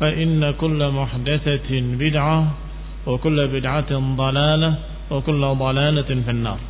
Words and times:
فإن 0.00 0.42
كل 0.58 0.80
محدثة 0.90 1.70
بدعة 1.70 2.38
وكل 3.06 3.38
بدعة 3.48 3.92
ضلالة 4.16 4.70
وكل 5.10 5.42
ضلالة 5.46 6.10
في 6.26 6.30
النار 6.30 6.60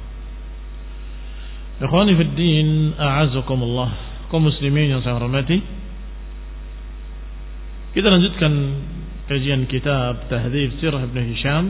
إخواني 1.83 2.13
في 2.17 2.23
الدين 2.23 2.69
أعزكم 3.01 3.59
الله 3.63 3.91
kaum 4.33 4.49
muslimin 4.49 4.89
yang 4.89 5.05
saya 5.05 5.21
hormati 5.21 5.61
kita 7.93 8.09
lanjutkan 8.09 8.53
kajian 9.29 9.69
kitab 9.69 10.25
Tahdhib 10.33 10.81
Sirah 10.81 11.05
Ibn 11.05 11.19
Hisham 11.29 11.65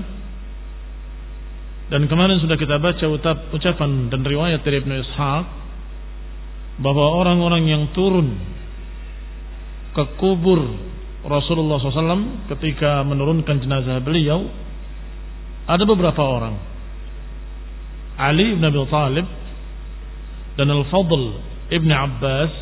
dan 1.91 2.07
kemarin 2.07 2.39
sudah 2.39 2.55
kita 2.55 2.79
baca 2.79 3.03
ucap, 3.11 3.51
ucapan 3.51 4.15
dan 4.15 4.23
riwayat 4.23 4.63
dari 4.63 4.79
Ibn 4.79 4.93
Ishaq 4.95 5.45
bahwa 6.79 7.19
orang-orang 7.19 7.67
yang 7.67 7.91
turun 7.91 8.39
ke 9.93 10.05
kubur 10.23 10.63
Rasulullah 11.28 11.76
SAW 11.84 12.48
ketika 12.56 13.04
menurunkan 13.04 13.60
jenazah 13.60 14.00
beliau 14.00 14.48
ada 15.68 15.84
beberapa 15.84 16.24
orang. 16.24 16.56
Ali 18.16 18.56
bin 18.56 18.64
Abi 18.64 18.80
Thalib 18.88 19.28
dan 20.56 20.68
Al-Fadl 20.72 21.24
Ibn 21.70 21.90
Abbas 21.92 22.54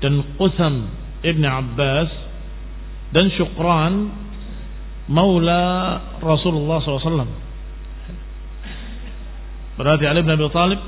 dan 0.00 0.22
Qusam 0.38 0.74
Ibn 1.26 1.44
Abbas 1.44 2.10
dan 3.12 3.28
Syukran 3.36 3.94
Maula 5.10 5.98
Rasulullah 6.22 6.78
SAW 6.80 7.26
berarti 9.76 10.04
Ali 10.06 10.22
bin 10.24 10.32
Abi 10.32 10.46
Talib 10.54 10.80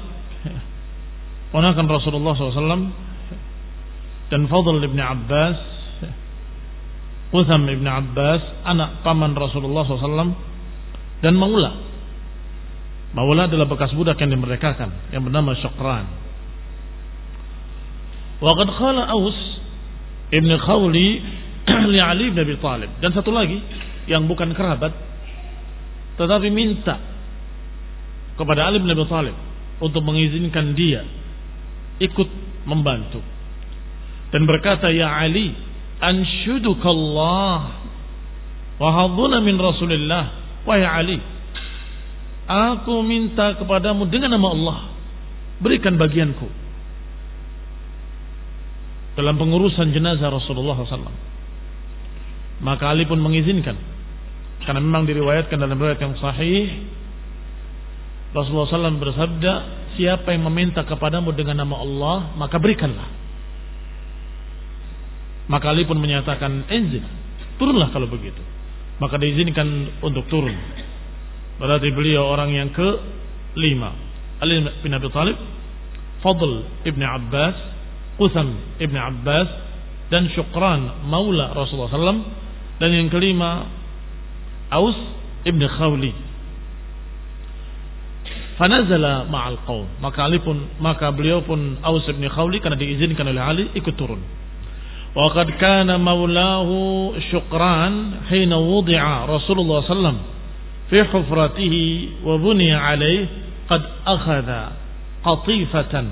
ponakan 1.53 1.87
Rasulullah 1.91 2.32
SAW 2.38 2.88
dan 4.32 4.41
Fadl 4.49 4.81
Ibn 4.81 5.00
Abbas 5.03 5.74
Qusam 7.34 7.67
Ibn 7.67 7.87
Abbas 7.91 8.62
anak 8.62 9.03
paman 9.03 9.34
Rasulullah 9.34 9.83
SAW 9.83 10.39
dan 11.19 11.34
Maula. 11.34 11.75
Maula 13.11 13.50
adalah 13.50 13.67
bekas 13.67 13.91
budak 13.91 14.22
yang 14.22 14.39
dimerdekakan 14.39 15.11
yang 15.11 15.27
bernama 15.27 15.50
Syukran. 15.59 16.06
Waqad 18.39 18.69
khala 18.78 19.11
Aus 19.11 19.39
Ibn 20.31 20.50
Khawli 20.62 21.09
li 21.91 21.99
Ali 21.99 22.31
bin 22.31 22.39
Abi 22.39 22.55
Talib. 22.62 23.03
Dan 23.03 23.11
satu 23.11 23.34
lagi 23.34 23.59
yang 24.06 24.31
bukan 24.31 24.55
kerabat 24.55 24.94
tetapi 26.15 26.55
minta 26.55 27.03
kepada 28.39 28.71
Ali 28.71 28.78
bin 28.78 28.94
Abi 28.94 29.11
Talib 29.11 29.34
untuk 29.83 30.06
mengizinkan 30.06 30.71
dia 30.78 31.03
ikut 31.99 32.31
membantu. 32.71 33.19
Dan 34.31 34.47
berkata 34.47 34.94
ya 34.94 35.19
Ali 35.19 35.74
anshudukallah 36.05 37.59
wa 38.77 38.89
hadzuna 38.93 39.41
min 39.41 39.57
Rasulillah 39.57 40.25
wahai 40.69 40.85
Ali 40.85 41.19
aku 42.45 43.01
minta 43.01 43.57
kepadamu 43.57 44.05
dengan 44.13 44.37
nama 44.37 44.49
Allah 44.53 44.79
berikan 45.65 45.97
bagianku 45.97 46.65
dalam 49.15 49.39
pengurusan 49.39 49.95
jenazah 49.95 50.27
Rasulullah 50.31 50.75
SAW. 50.75 51.15
Maka 52.63 52.91
Ali 52.91 53.07
pun 53.07 53.19
mengizinkan. 53.23 53.79
Karena 54.67 54.83
memang 54.83 55.07
diriwayatkan 55.07 55.55
dalam 55.59 55.75
riwayat 55.79 56.03
yang 56.03 56.15
sahih. 56.19 56.91
Rasulullah 58.35 58.91
SAW 58.91 58.99
bersabda, 58.99 59.53
siapa 59.95 60.35
yang 60.35 60.51
meminta 60.51 60.83
kepadamu 60.83 61.31
dengan 61.31 61.63
nama 61.63 61.79
Allah, 61.79 62.35
maka 62.35 62.59
berikanlah. 62.59 63.07
Maka 65.50 65.72
Ali 65.72 65.84
pun 65.84 66.00
menyatakan, 66.00 66.69
enzil, 66.72 67.05
turunlah 67.60 67.93
kalau 67.93 68.09
begitu. 68.09 68.41
Maka 69.00 69.21
diizinkan 69.21 70.00
untuk 70.00 70.25
turun. 70.32 70.55
Berarti 71.60 71.88
beliau 71.93 72.31
orang 72.31 72.50
yang 72.55 72.71
ke 72.72 72.88
lima. 73.59 73.93
Ali 74.41 74.60
bin 74.82 74.93
Abi 74.94 75.09
Talib, 75.12 75.37
Fadl 76.25 76.65
ibn 76.88 77.03
Abbas, 77.05 77.75
Qusam 78.15 78.78
ibn 78.78 78.94
Abbas 78.94 79.49
dan 80.12 80.31
Syukran 80.31 81.10
Maula 81.10 81.50
Rasulullah 81.50 81.91
SAW 81.91 82.22
dan 82.78 82.91
yang 82.94 83.11
kelima 83.11 83.66
Aus 84.71 84.94
ibn 85.43 85.59
Khawli 85.66 86.15
Fanazala 88.55 89.26
ma'al 89.26 89.58
qaum 89.67 89.87
maka 89.99 90.31
Ali 90.31 90.38
pun 90.38 90.79
maka 90.79 91.11
beliau 91.11 91.43
pun 91.43 91.82
Aus 91.82 92.06
ibn 92.06 92.23
Khawli 92.31 92.62
karena 92.62 92.79
diizinkan 92.79 93.26
oleh 93.26 93.43
Ali 93.43 93.64
ikut 93.75 93.94
turun 93.99 94.23
wa 95.14 95.31
qad 95.31 95.49
kana 95.62 95.94
maulahu 95.96 97.14
Syukran 97.31 98.26
hina 98.28 98.58
wudi'a 98.58 99.31
Rasulullah 99.31 99.87
SAW 99.87 100.19
fi 100.90 100.99
hufratihi 101.06 102.22
wa 102.26 102.34
buniya 102.37 102.76
alaih 102.82 103.31
qad 103.70 103.82
akhadha 104.05 104.62
qatifatan. 105.22 106.06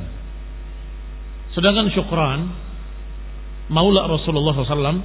Sedangkan 1.52 1.92
Syukran 1.92 2.40
Maula 3.72 4.04
Rasulullah 4.04 4.52
SAW 4.52 5.00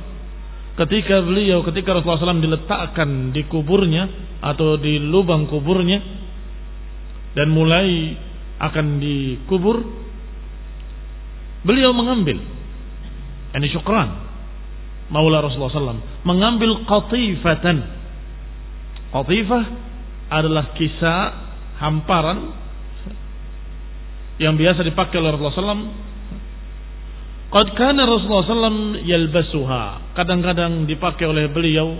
ketika 0.77 1.25
beliau 1.25 1.65
ketika 1.65 1.97
Rasulullah 1.97 2.38
SAW 2.38 2.44
diletakkan 2.44 3.33
di 3.33 3.45
kuburnya 3.49 4.05
atau 4.45 4.77
di 4.77 5.01
lubang 5.01 5.49
kuburnya 5.49 5.97
dan 7.33 7.49
mulai 7.49 8.13
akan 8.61 9.01
dikubur 9.01 9.81
beliau 11.65 11.94
mengambil 11.94 12.56
ini 13.57 13.74
syukran 13.74 14.27
Maula 15.07 15.39
Rasulullah 15.39 15.95
SAW 15.95 16.04
mengambil 16.27 16.83
qatifatan 16.83 17.77
qatifah 19.15 19.63
adalah 20.27 20.75
kisah 20.75 21.19
hamparan 21.80 22.51
yang 24.38 24.54
biasa 24.54 24.86
dipakai 24.86 25.18
oleh 25.18 25.33
Rasulullah 25.33 25.74
SAW. 25.74 25.89
Qad 27.48 27.68
kana 27.80 28.04
Rasulullah 28.06 28.45
SAW 28.45 29.01
yalbasuha. 29.07 30.13
Kadang-kadang 30.13 30.86
dipakai 30.86 31.25
oleh 31.25 31.50
beliau. 31.50 31.95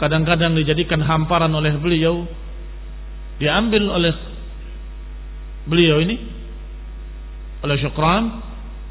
Kadang-kadang 0.00 0.56
dijadikan 0.56 1.04
hamparan 1.04 1.52
oleh 1.52 1.76
beliau. 1.78 2.26
Diambil 3.38 3.86
oleh 3.86 4.14
beliau 5.68 6.00
ini. 6.02 6.16
Oleh 7.62 7.76
syukran. 7.78 8.40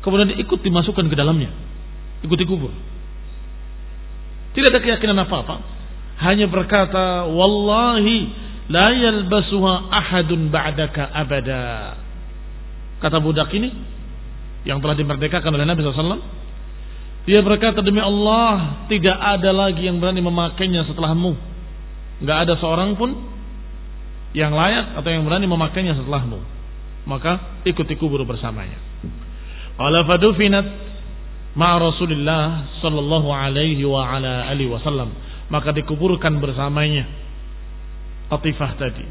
Kemudian 0.06 0.32
diikut 0.38 0.64
dimasukkan 0.64 1.10
ke 1.10 1.16
dalamnya. 1.18 1.69
Ikut 2.26 2.38
dikubur. 2.40 2.72
Tidak 4.54 4.68
ada 4.70 4.82
keyakinan 4.82 5.18
apa-apa. 5.24 5.56
Hanya 6.20 6.52
berkata, 6.52 7.30
Wallahi 7.32 8.18
la 8.68 8.92
yalbasuha 8.92 9.74
ahadun 9.88 10.52
ba'daka 10.52 11.10
abada 11.16 11.96
Kata 13.00 13.18
budak 13.24 13.48
ini 13.56 13.72
yang 14.68 14.84
telah 14.84 14.96
dimerdekakan 15.00 15.56
oleh 15.56 15.64
Nabi 15.64 15.80
SAW. 15.80 16.20
Dia 17.24 17.40
berkata 17.40 17.80
demi 17.80 18.04
Allah 18.04 18.84
tidak 18.92 19.16
ada 19.16 19.52
lagi 19.56 19.88
yang 19.88 20.04
berani 20.04 20.20
memakainya 20.20 20.84
setelahmu. 20.84 21.32
Nggak 22.20 22.38
ada 22.48 22.54
seorang 22.60 23.00
pun 23.00 23.16
yang 24.36 24.52
layak 24.52 25.00
atau 25.00 25.10
yang 25.10 25.24
berani 25.24 25.48
memakainya 25.48 25.96
setelahmu. 25.96 26.40
Maka 27.08 27.64
ikuti 27.64 27.96
kubur 27.96 28.20
bersamanya. 28.28 28.76
Qala 29.80 30.04
fadufinat 30.04 30.89
ma 31.58 31.78
Rasulullah 31.82 32.78
sallallahu 32.82 33.30
alaihi 33.34 33.82
wa 33.86 34.06
ala 34.06 34.50
alihi 34.50 34.70
wasallam. 34.70 35.10
Maka 35.50 35.74
dikuburkan 35.74 36.38
bersamanya. 36.38 37.10
Atifah 38.30 38.72
tadi. 38.78 39.06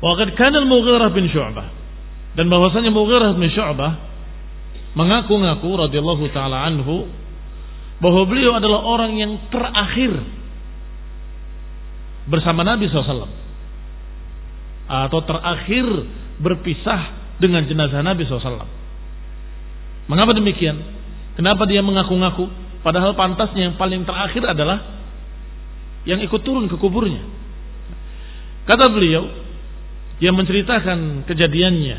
Wa 0.00 0.16
qad 0.16 0.32
kana 0.36 0.64
al-Mughirah 0.64 1.12
bin 1.12 1.28
Syu'bah 1.28 1.68
dan 2.36 2.52
bahwasanya 2.52 2.92
Mughirah 2.92 3.32
bin 3.36 3.48
Syu'bah 3.48 3.92
mengaku-ngaku 4.96 5.68
radhiyallahu 5.88 6.24
taala 6.32 6.68
anhu 6.68 7.08
bahwa 8.00 8.28
beliau 8.28 8.56
adalah 8.56 8.84
orang 8.84 9.16
yang 9.16 9.32
terakhir 9.48 10.20
bersama 12.28 12.60
Nabi 12.60 12.88
SAW 12.92 13.28
atau 14.86 15.20
terakhir 15.24 15.86
berpisah 16.40 17.00
dengan 17.40 17.64
jenazah 17.64 18.04
Nabi 18.04 18.28
SAW. 18.28 18.85
Mengapa 20.06 20.32
demikian? 20.34 20.78
Kenapa 21.34 21.66
dia 21.66 21.82
mengaku-ngaku? 21.82 22.46
Padahal 22.80 23.18
pantasnya 23.18 23.70
yang 23.70 23.74
paling 23.74 24.06
terakhir 24.06 24.46
adalah 24.46 24.78
yang 26.06 26.22
ikut 26.22 26.40
turun 26.46 26.70
ke 26.70 26.78
kuburnya. 26.78 27.20
Kata 28.66 28.86
beliau 28.90 29.26
yang 30.22 30.38
menceritakan 30.38 31.26
kejadiannya 31.26 31.98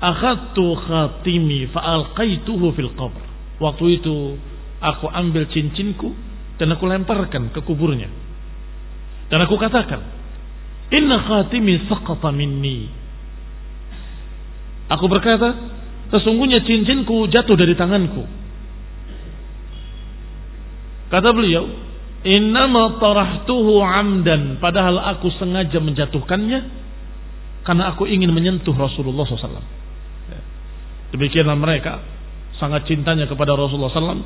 akhadtu 0.00 0.64
khatimi 0.88 1.68
fa'alqaituhu 1.68 2.66
fil 2.72 2.92
qabr. 2.96 3.22
Waktu 3.60 3.84
itu 4.00 4.16
aku 4.80 5.06
ambil 5.12 5.44
cincinku 5.52 6.14
dan 6.56 6.72
aku 6.72 6.88
lemparkan 6.88 7.52
ke 7.52 7.60
kuburnya. 7.62 8.08
Dan 9.28 9.44
aku 9.44 9.60
katakan, 9.60 10.00
"Inna 10.88 11.20
khatimi 11.20 11.84
saqata 11.84 12.32
minni." 12.32 12.88
Aku 14.88 15.04
berkata, 15.04 15.52
sesungguhnya 16.08 16.64
cincinku 16.64 17.28
jatuh 17.28 17.56
dari 17.56 17.76
tanganku. 17.76 18.24
Kata 21.08 21.32
beliau, 21.32 21.64
"Innama 22.24 23.00
tarahtuhu 23.00 23.80
amdan." 23.80 24.60
Padahal 24.60 25.00
aku 25.16 25.32
sengaja 25.36 25.80
menjatuhkannya 25.80 26.60
karena 27.64 27.92
aku 27.92 28.08
ingin 28.08 28.32
menyentuh 28.32 28.72
Rasulullah 28.76 29.24
SAW. 29.24 29.64
Demikianlah 31.08 31.56
mereka 31.56 32.04
sangat 32.60 32.84
cintanya 32.84 33.24
kepada 33.24 33.56
Rasulullah 33.56 33.92
SAW 33.92 34.24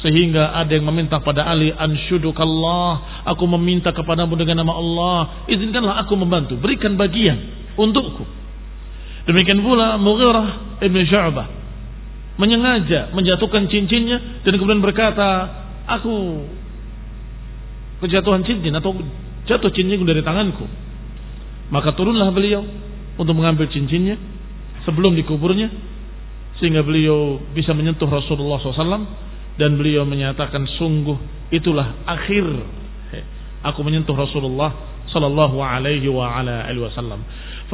sehingga 0.00 0.52
ada 0.52 0.68
yang 0.68 0.84
meminta 0.84 1.16
pada 1.20 1.48
Ali 1.48 1.72
anshudukallah 1.72 3.24
aku 3.24 3.44
meminta 3.56 3.88
kepadamu 3.88 4.36
dengan 4.36 4.60
nama 4.60 4.76
Allah 4.76 5.18
izinkanlah 5.48 6.04
aku 6.04 6.12
membantu 6.18 6.60
berikan 6.60 6.98
bagian 7.00 7.40
untukku 7.78 8.26
demikian 9.28 9.60
pula 9.60 9.96
Mughirah 10.00 10.80
Ibn 10.80 10.98
Syu'bah. 11.08 11.48
Menyengaja 12.34 13.14
menjatuhkan 13.14 13.70
cincinnya 13.70 14.42
dan 14.42 14.58
kemudian 14.58 14.82
berkata 14.82 15.46
aku 15.86 16.42
kejatuhan 18.02 18.42
cincin 18.42 18.74
atau 18.74 18.90
jatuh 19.46 19.70
cincinku 19.70 20.02
dari 20.02 20.20
tanganku. 20.20 20.66
Maka 21.70 21.94
turunlah 21.94 22.28
beliau 22.34 22.66
untuk 23.14 23.34
mengambil 23.38 23.70
cincinnya 23.70 24.18
sebelum 24.82 25.14
dikuburnya 25.14 25.70
sehingga 26.58 26.82
beliau 26.82 27.38
bisa 27.54 27.70
menyentuh 27.70 28.06
Rasulullah 28.06 28.58
SAW 28.60 29.06
dan 29.54 29.78
beliau 29.78 30.02
menyatakan 30.02 30.66
sungguh 30.78 31.48
itulah 31.54 32.02
akhir. 32.06 32.46
Aku 33.64 33.80
menyentuh 33.80 34.12
Rasulullah 34.12 34.74
sallallahu 35.08 35.56
alaihi 35.62 36.10
wasallam 36.10 37.22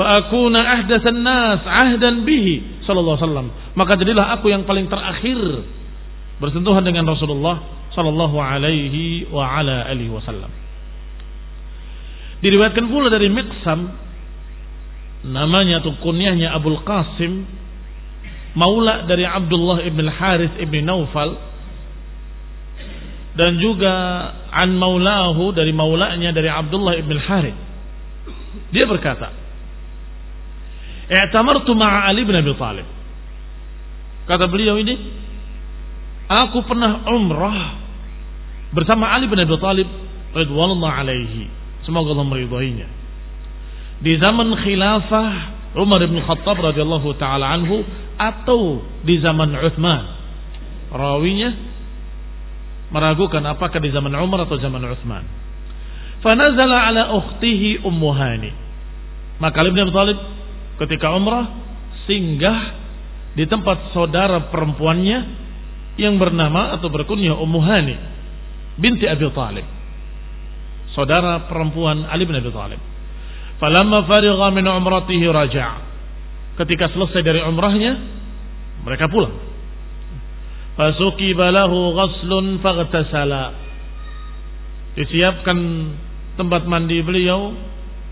fa 0.00 0.24
akuna 0.24 0.80
ahdatsan 0.80 1.20
nas 1.20 1.60
ahdan 1.60 2.24
bihi 2.24 2.80
sallallahu 2.88 3.20
alaihi 3.20 3.26
wasallam. 3.28 3.48
Maka 3.76 4.00
jadilah 4.00 4.32
aku 4.40 4.48
yang 4.48 4.64
paling 4.64 4.88
terakhir 4.88 5.36
bersentuhan 6.40 6.80
dengan 6.80 7.04
Rasulullah 7.04 7.60
sallallahu 7.92 8.40
alaihi 8.40 9.28
wa 9.28 9.44
ala 9.44 9.84
alihi 9.92 10.08
wasallam. 10.08 10.48
Diriwayatkan 12.40 12.88
pula 12.88 13.12
dari 13.12 13.28
Miqsam 13.28 13.92
namanya 15.28 15.84
atau 15.84 15.92
kunyahnya 16.00 16.56
Abdul 16.56 16.80
Qasim 16.80 17.44
maula 18.56 19.04
dari 19.04 19.28
Abdullah 19.28 19.84
ibn 19.84 20.08
Harith 20.08 20.56
ibn 20.64 20.80
Naufal 20.80 21.36
dan 23.36 23.60
juga 23.60 23.92
an 24.48 24.80
maulahu 24.80 25.52
dari 25.52 25.76
maulanya 25.76 26.32
dari 26.32 26.48
Abdullah 26.48 26.96
ibn 26.96 27.20
Harith 27.20 27.60
dia 28.72 28.88
berkata 28.88 29.49
i'tamartu 31.10 31.74
ma'a 31.74 32.06
Ali 32.08 32.22
bin 32.22 32.38
Abi 32.38 32.54
Talib 32.54 32.86
kata 34.30 34.46
beliau 34.46 34.78
ini 34.78 34.94
aku 36.30 36.62
pernah 36.64 37.04
umrah 37.10 37.76
bersama 38.70 39.10
Ali 39.10 39.26
bin 39.26 39.42
Abi 39.42 39.58
Talib 39.58 39.88
radhiyallahu 40.30 40.86
alaihi 40.86 41.50
semoga 41.82 42.14
Allah 42.14 42.26
meridhoinya 42.30 42.86
di 44.00 44.16
zaman 44.16 44.54
khilafah 44.56 45.60
Umar 45.76 46.02
bin 46.02 46.18
Khattab 46.18 46.58
radhiyallahu 46.58 47.14
taala 47.20 47.54
anhu 47.54 47.86
atau 48.18 48.82
di 49.06 49.22
zaman 49.22 49.54
Uthman. 49.54 50.02
Rawinya 50.90 51.54
meragukan 52.90 53.38
apakah 53.46 53.78
di 53.78 53.94
zaman 53.94 54.10
Umar 54.18 54.50
atau 54.50 54.58
zaman 54.58 54.82
Uthman. 54.82 55.22
Fanazala 56.26 56.90
ala 56.90 57.02
ukhtihi 57.14 57.86
Ummu 57.86 58.10
Hani. 58.10 58.50
Maka 59.38 59.62
Ali 59.62 59.70
bin 59.70 59.86
Abi 59.86 59.94
Thalib 59.94 60.18
ketika 60.80 61.12
umrah 61.12 61.46
singgah 62.08 62.58
di 63.36 63.44
tempat 63.46 63.92
saudara 63.92 64.50
perempuannya 64.50 65.18
yang 66.00 66.16
bernama 66.16 66.74
atau 66.74 66.88
berkunyah 66.88 67.36
Ummu 67.36 67.60
Hani 67.60 67.96
binti 68.80 69.04
Abi 69.04 69.28
Thalib. 69.30 69.66
Saudara 70.96 71.46
perempuan 71.46 72.08
Ali 72.08 72.26
bin 72.26 72.34
Abi 72.34 72.50
Thalib. 72.50 72.80
Falamma 73.60 74.08
farigha 74.08 74.48
min 74.50 74.66
umratihi 74.66 75.26
raja'. 75.28 75.76
Ketika 76.56 76.88
selesai 76.90 77.20
dari 77.22 77.40
umrahnya, 77.44 77.92
mereka 78.82 79.06
pulang. 79.06 79.36
Fasuki 80.74 81.36
balahu 81.36 81.92
ghaslun 81.92 82.58
faghtasala. 82.64 83.44
Disiapkan 84.96 85.58
tempat 86.40 86.64
mandi 86.64 86.98
beliau 87.04 87.52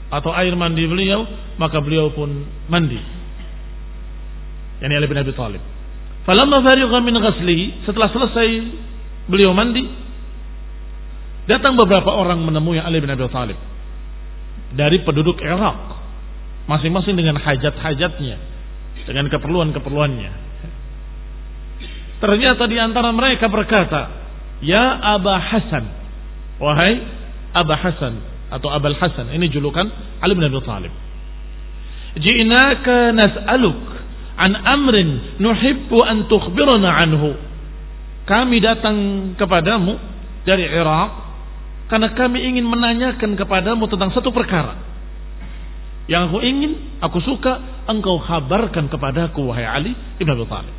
atau 0.09 0.33
air 0.33 0.53
mandi 0.57 0.85
beliau, 0.89 1.25
maka 1.61 1.81
beliau 1.85 2.13
pun 2.17 2.29
mandi. 2.69 3.01
Yani 4.81 4.93
Ali 4.97 5.07
bin 5.11 5.21
Abi 5.21 5.33
Thalib. 5.37 5.61
Falamma 6.25 6.65
farigha 6.65 6.99
min 7.05 7.17
ghaslihi, 7.17 7.85
setelah 7.89 8.09
selesai 8.13 8.49
beliau 9.29 9.53
mandi, 9.53 9.85
datang 11.49 11.77
beberapa 11.77 12.13
orang 12.13 12.41
menemui 12.41 12.81
Ali 12.81 13.01
bin 13.01 13.13
Abi 13.13 13.25
Thalib 13.29 13.59
dari 14.73 15.01
penduduk 15.05 15.41
Irak. 15.41 15.97
Masing-masing 16.69 17.17
dengan 17.17 17.41
hajat-hajatnya. 17.41 18.37
Dengan 19.09 19.33
keperluan-keperluannya. 19.33 20.33
Ternyata 22.21 22.69
di 22.69 22.77
antara 22.77 23.09
mereka 23.09 23.49
berkata, 23.49 24.13
Ya 24.61 25.01
Aba 25.17 25.41
Hasan. 25.41 25.85
Wahai 26.61 27.01
Aba 27.57 27.73
Hasan. 27.73 28.38
Atau 28.49 28.73
Abal 28.73 28.97
Hasan. 28.97 29.29
Ini 29.33 29.53
julukan 29.53 29.85
Ali 30.25 30.33
bin 30.33 30.45
Abi 30.45 30.59
Talib. 30.65 30.93
Ji'naka 32.17 33.13
nas'aluk 33.13 33.81
an 34.39 34.53
amrin 34.57 35.39
nuhibbu 35.43 35.99
an 36.03 36.27
tukhbirana 36.31 36.91
anhu. 37.05 37.37
Kami 38.25 38.61
datang 38.61 38.97
kepadamu 39.37 39.97
dari 40.45 40.65
Irak 40.65 41.11
karena 41.89 42.13
kami 42.13 42.45
ingin 42.45 42.69
menanyakan 42.69 43.37
kepadamu 43.37 43.89
tentang 43.89 44.13
satu 44.13 44.29
perkara. 44.33 44.77
Yang 46.09 46.23
aku 46.33 46.39
ingin, 46.41 46.73
aku 47.05 47.21
suka, 47.21 47.85
engkau 47.85 48.17
kabarkan 48.25 48.89
kepadaku, 48.89 49.45
wahai 49.45 49.69
Ali 49.69 49.93
ibn 50.17 50.33
Abi 50.33 50.45
Thalib. 50.49 50.77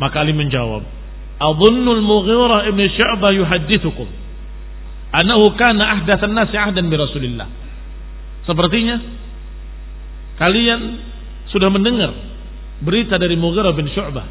Maka 0.00 0.24
Ali 0.24 0.32
menjawab, 0.32 0.80
Adhunnul 1.36 2.00
Mughirah 2.00 2.64
ibn 2.72 2.80
Syu'bah 2.80 3.32
yuhadithukum. 3.36 4.08
Anahu 5.12 5.52
kana 5.60 6.00
ahdathan 6.00 6.32
nasi 6.32 6.56
ahdan 6.56 6.88
bi 6.88 6.96
Rasulillah. 6.96 7.48
Sepertinya, 8.48 8.96
kalian 10.40 10.80
sudah 11.52 11.68
mendengar 11.68 12.10
berita 12.80 13.20
dari 13.20 13.36
Mughirah 13.36 13.76
bin 13.76 13.92
Syu'bah. 13.92 14.26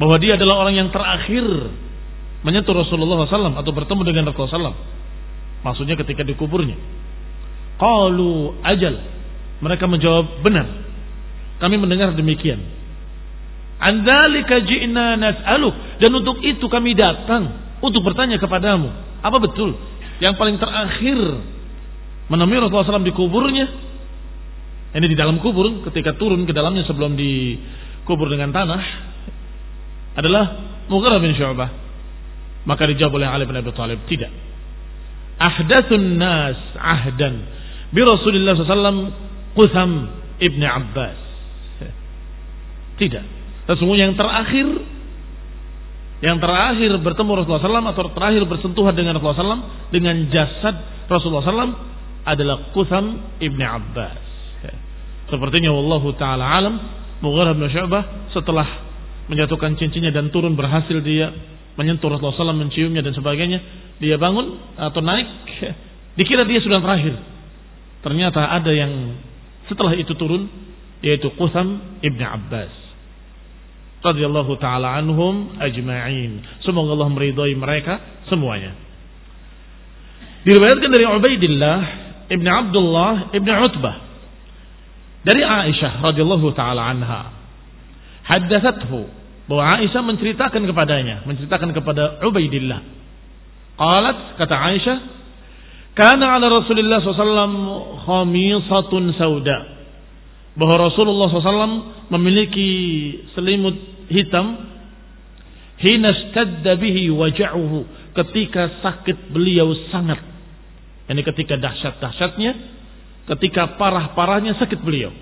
Bahwa 0.00 0.16
dia 0.16 0.40
adalah 0.40 0.64
orang 0.64 0.80
yang 0.80 0.88
terakhir 0.88 1.44
menyentuh 2.40 2.72
Rasulullah 2.72 3.28
SAW 3.28 3.52
atau 3.60 3.72
bertemu 3.76 4.00
dengan 4.00 4.32
Rasulullah 4.32 4.72
SAW. 4.72 4.80
Maksudnya 5.60 5.94
ketika 6.00 6.24
dikuburnya. 6.24 6.76
Qalu 7.76 8.64
ajal. 8.64 8.96
Mereka 9.60 9.84
menjawab 9.84 10.40
benar. 10.40 10.66
Kami 11.60 11.76
mendengar 11.76 12.16
demikian. 12.16 12.64
Andalika 13.76 14.64
ji'na 14.64 15.20
nas'aluk. 15.20 16.00
Dan 16.00 16.16
untuk 16.16 16.40
itu 16.40 16.64
kami 16.72 16.96
datang. 16.96 17.69
Untuk 17.80 18.04
bertanya 18.04 18.36
kepadamu. 18.36 18.92
Apa 19.24 19.40
betul? 19.40 19.72
Yang 20.20 20.34
paling 20.36 20.56
terakhir. 20.60 21.18
Menemui 22.28 22.60
Rasulullah 22.60 23.00
SAW 23.00 23.08
di 23.08 23.16
kuburnya. 23.16 23.66
Ini 24.92 25.06
di 25.08 25.16
dalam 25.16 25.40
kubur. 25.40 25.84
Ketika 25.88 26.14
turun 26.20 26.44
ke 26.44 26.52
dalamnya 26.52 26.84
sebelum 26.84 27.16
dikubur 27.16 28.28
dengan 28.28 28.52
tanah. 28.52 28.82
Adalah 30.20 30.44
Mughirah 30.92 31.18
bin 31.24 31.32
Syu'bah. 31.32 31.70
Maka 32.68 32.84
dijawab 32.92 33.16
oleh 33.16 33.28
Ali 33.28 33.48
bin 33.48 33.56
Abi 33.56 33.72
Thalib. 33.72 34.04
Tidak. 34.04 34.32
Ahdathun 35.40 36.20
nas 36.20 36.60
ahdan 36.76 37.40
bi 37.96 38.04
Rasulullah 38.04 38.52
SAW 38.60 39.08
Qutham 39.56 39.90
ibni 40.36 40.68
Abbas. 40.68 41.16
Tidak. 43.00 43.24
Sesungguhnya 43.72 44.12
yang 44.12 44.18
terakhir 44.20 44.66
yang 46.20 46.36
terakhir 46.36 46.92
bertemu 47.00 47.30
Rasulullah 47.32 47.64
SAW 47.64 47.92
atau 47.96 48.12
terakhir 48.12 48.44
bersentuhan 48.44 48.92
dengan 48.92 49.16
Rasulullah 49.16 49.56
SAW 49.56 49.64
dengan 49.88 50.28
jasad 50.28 50.76
Rasulullah 51.08 51.44
SAW 51.48 51.72
adalah 52.28 52.56
Qutham 52.76 53.40
ibni 53.40 53.64
Abbas. 53.64 54.20
Sepertinya 55.32 55.72
Allah 55.72 56.04
Ta'ala 56.20 56.44
alam 56.44 56.74
Mughirah 57.24 57.56
bin 57.56 57.64
Syu'bah 57.72 58.32
setelah 58.36 58.66
menjatuhkan 59.32 59.78
cincinnya 59.80 60.10
dan 60.12 60.28
turun 60.28 60.58
berhasil 60.58 61.00
dia 61.00 61.32
menyentuh 61.78 62.10
Rasulullah 62.10 62.52
SAW 62.52 62.56
menciumnya 62.56 63.00
dan 63.00 63.16
sebagainya 63.16 63.58
dia 64.02 64.20
bangun 64.20 64.58
atau 64.76 65.00
naik 65.00 65.28
dikira 66.18 66.44
dia 66.44 66.60
sudah 66.60 66.82
terakhir 66.82 67.14
Ternyata 68.00 68.40
ada 68.48 68.72
yang 68.72 68.92
setelah 69.68 69.92
itu 69.92 70.16
turun 70.16 70.48
yaitu 71.04 71.32
Qusam 71.36 72.00
ibn 72.00 72.20
Abbas 72.20 72.89
radhiyallahu 74.00 74.52
taala 74.56 74.96
anhum 74.96 75.56
ajma'in. 75.60 76.40
Semoga 76.64 76.96
Allah 76.96 77.10
meridhai 77.12 77.52
mereka 77.56 78.24
semuanya. 78.28 78.72
Diriwayatkan 80.44 80.90
dari 80.90 81.04
Ubaidillah 81.04 81.78
ibn 82.32 82.46
Abdullah 82.48 83.36
ibn 83.36 83.48
Utbah 83.48 83.96
dari 85.20 85.44
Aisyah 85.44 86.00
radhiyallahu 86.00 86.48
taala 86.56 86.88
anha. 86.88 87.22
Haddathathu 88.24 89.04
bahwa 89.50 89.82
Aisyah 89.82 90.02
menceritakan 90.06 90.62
kepadanya, 90.64 91.26
menceritakan 91.28 91.76
kepada 91.76 92.24
Ubaidillah. 92.24 92.80
Qalat 93.76 94.38
kata 94.40 94.54
Aisyah, 94.54 94.98
karena 95.98 96.38
ala 96.38 96.46
Rasulullah 96.48 97.02
SAW 97.02 98.06
khamisatun 98.06 99.02
sauda. 99.18 99.79
Bahwa 100.58 100.90
Rasulullah 100.90 101.30
SAW 101.30 102.10
memiliki 102.10 102.70
selimut 103.34 103.76
hitam. 104.10 104.66
Hina 105.80 106.10
bihi 106.76 107.08
waja'uhu. 107.08 108.12
Ketika 108.12 108.82
sakit 108.84 109.32
beliau 109.32 109.72
sangat. 109.88 110.20
Ini 111.08 111.22
ketika 111.24 111.56
dahsyat-dahsyatnya. 111.56 112.52
Ketika 113.30 113.78
parah-parahnya 113.78 114.58
sakit 114.58 114.80
beliau. 114.82 115.14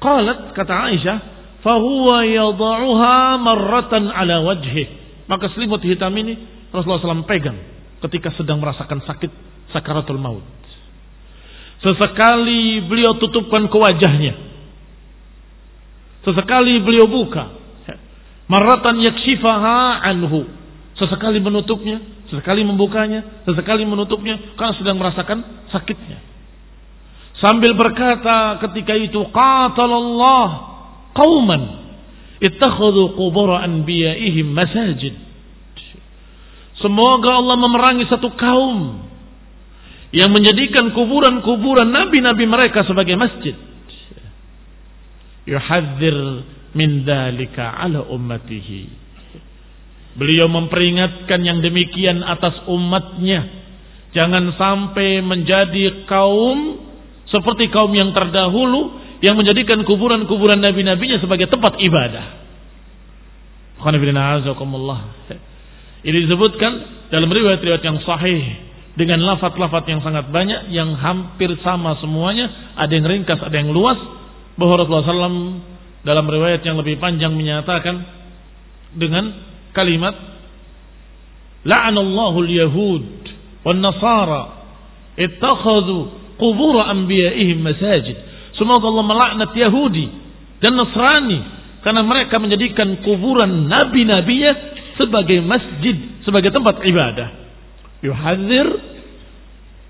Qalat 0.00 0.56
kata 0.56 0.74
Aisyah. 0.92 1.18
Fahuwa 1.62 2.22
yada'uha 2.24 3.36
marratan 3.38 4.08
ala 4.10 4.42
wajhih. 4.42 4.86
Maka 5.28 5.52
selimut 5.52 5.84
hitam 5.84 6.14
ini 6.16 6.38
Rasulullah 6.72 7.20
SAW 7.20 7.28
pegang 7.28 7.58
ketika 8.04 8.32
sedang 8.38 8.62
merasakan 8.62 9.02
sakit 9.04 9.30
sakaratul 9.74 10.20
maut. 10.20 10.44
Sesekali 11.78 12.82
beliau 12.90 13.16
tutupkan 13.22 13.70
ke 13.70 13.76
wajahnya. 13.78 14.34
Sesekali 16.26 16.82
beliau 16.82 17.06
buka. 17.06 17.54
Maratan 18.50 18.98
yakshifaha 18.98 20.02
anhu. 20.02 20.48
Sesekali 20.98 21.38
menutupnya, 21.38 22.02
sesekali 22.26 22.66
membukanya, 22.66 23.46
sesekali 23.46 23.86
menutupnya 23.86 24.58
karena 24.58 24.74
sedang 24.74 24.98
merasakan 24.98 25.70
sakitnya. 25.70 26.18
Sambil 27.38 27.78
berkata 27.78 28.58
ketika 28.66 28.98
itu 28.98 29.22
qatalallah 29.30 30.46
qauman 31.14 31.62
ittakhadhu 32.42 33.14
qubur 33.14 33.54
anbiya'ihim 33.54 34.50
masajid 34.50 35.14
Semoga 36.78 37.42
Allah 37.42 37.58
memerangi 37.58 38.06
satu 38.06 38.30
kaum 38.38 39.07
yang 40.08 40.32
menjadikan 40.32 40.96
kuburan-kuburan 40.96 41.92
nabi-nabi 41.92 42.48
mereka 42.48 42.84
sebagai 42.88 43.16
masjid. 43.20 43.52
Yuhadzir 45.44 46.16
min 46.72 47.04
dalika 47.04 47.76
ala 47.76 48.04
ummatihi. 48.08 49.08
Beliau 50.16 50.48
memperingatkan 50.50 51.40
yang 51.44 51.60
demikian 51.60 52.24
atas 52.24 52.64
umatnya. 52.66 53.68
Jangan 54.16 54.56
sampai 54.56 55.20
menjadi 55.20 56.08
kaum 56.08 56.88
seperti 57.28 57.68
kaum 57.68 57.92
yang 57.92 58.16
terdahulu 58.16 58.96
yang 59.20 59.36
menjadikan 59.36 59.84
kuburan-kuburan 59.84 60.58
nabi-nabinya 60.64 61.20
sebagai 61.20 61.52
tempat 61.52 61.76
ibadah. 61.76 62.26
Ini 65.98 66.18
disebutkan 66.24 66.72
dalam 67.12 67.28
riwayat-riwayat 67.28 67.82
yang 67.84 68.00
sahih 68.02 68.67
dengan 68.98 69.22
lafat-lafat 69.22 69.86
yang 69.86 70.02
sangat 70.02 70.34
banyak 70.34 70.74
yang 70.74 70.98
hampir 70.98 71.54
sama 71.62 71.94
semuanya, 72.02 72.74
ada 72.74 72.90
yang 72.90 73.06
ringkas, 73.06 73.38
ada 73.38 73.54
yang 73.54 73.70
luas 73.70 73.94
bahwa 74.58 74.82
Rasulullah 74.82 75.06
SAW 75.06 75.62
dalam 76.02 76.26
riwayat 76.26 76.66
yang 76.66 76.74
lebih 76.74 76.98
panjang 76.98 77.30
menyatakan 77.30 77.94
dengan 78.98 79.30
kalimat 79.70 80.18
la'anallahu 81.62 82.38
al-yahud 82.42 83.06
wan 83.62 83.78
nasara 83.78 84.42
ittakhadhu 85.14 86.18
qubur 86.34 86.82
anbiya'ihim 86.82 87.62
masajid. 87.62 88.18
Semoga 88.58 88.90
Allah 88.90 89.06
melaknat 89.06 89.50
Yahudi 89.54 90.06
dan 90.58 90.74
Nasrani 90.74 91.38
karena 91.86 92.02
mereka 92.02 92.42
menjadikan 92.42 92.98
kuburan 93.06 93.70
nabi-nabinya 93.70 94.50
sebagai 94.98 95.38
masjid, 95.46 95.94
sebagai 96.26 96.50
tempat 96.50 96.82
ibadah. 96.82 97.47
Yuhadzir 98.04 98.66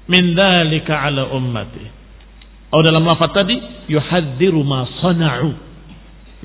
min 0.09 0.33
dalika 0.33 1.05
ala 1.05 1.29
ummati. 1.33 1.85
Oh 2.73 2.81
dalam 2.85 3.05
lafaz 3.05 3.33
tadi 3.33 3.57
yuhadziru 3.89 4.61
ma 4.65 4.85
sana'u. 5.01 5.51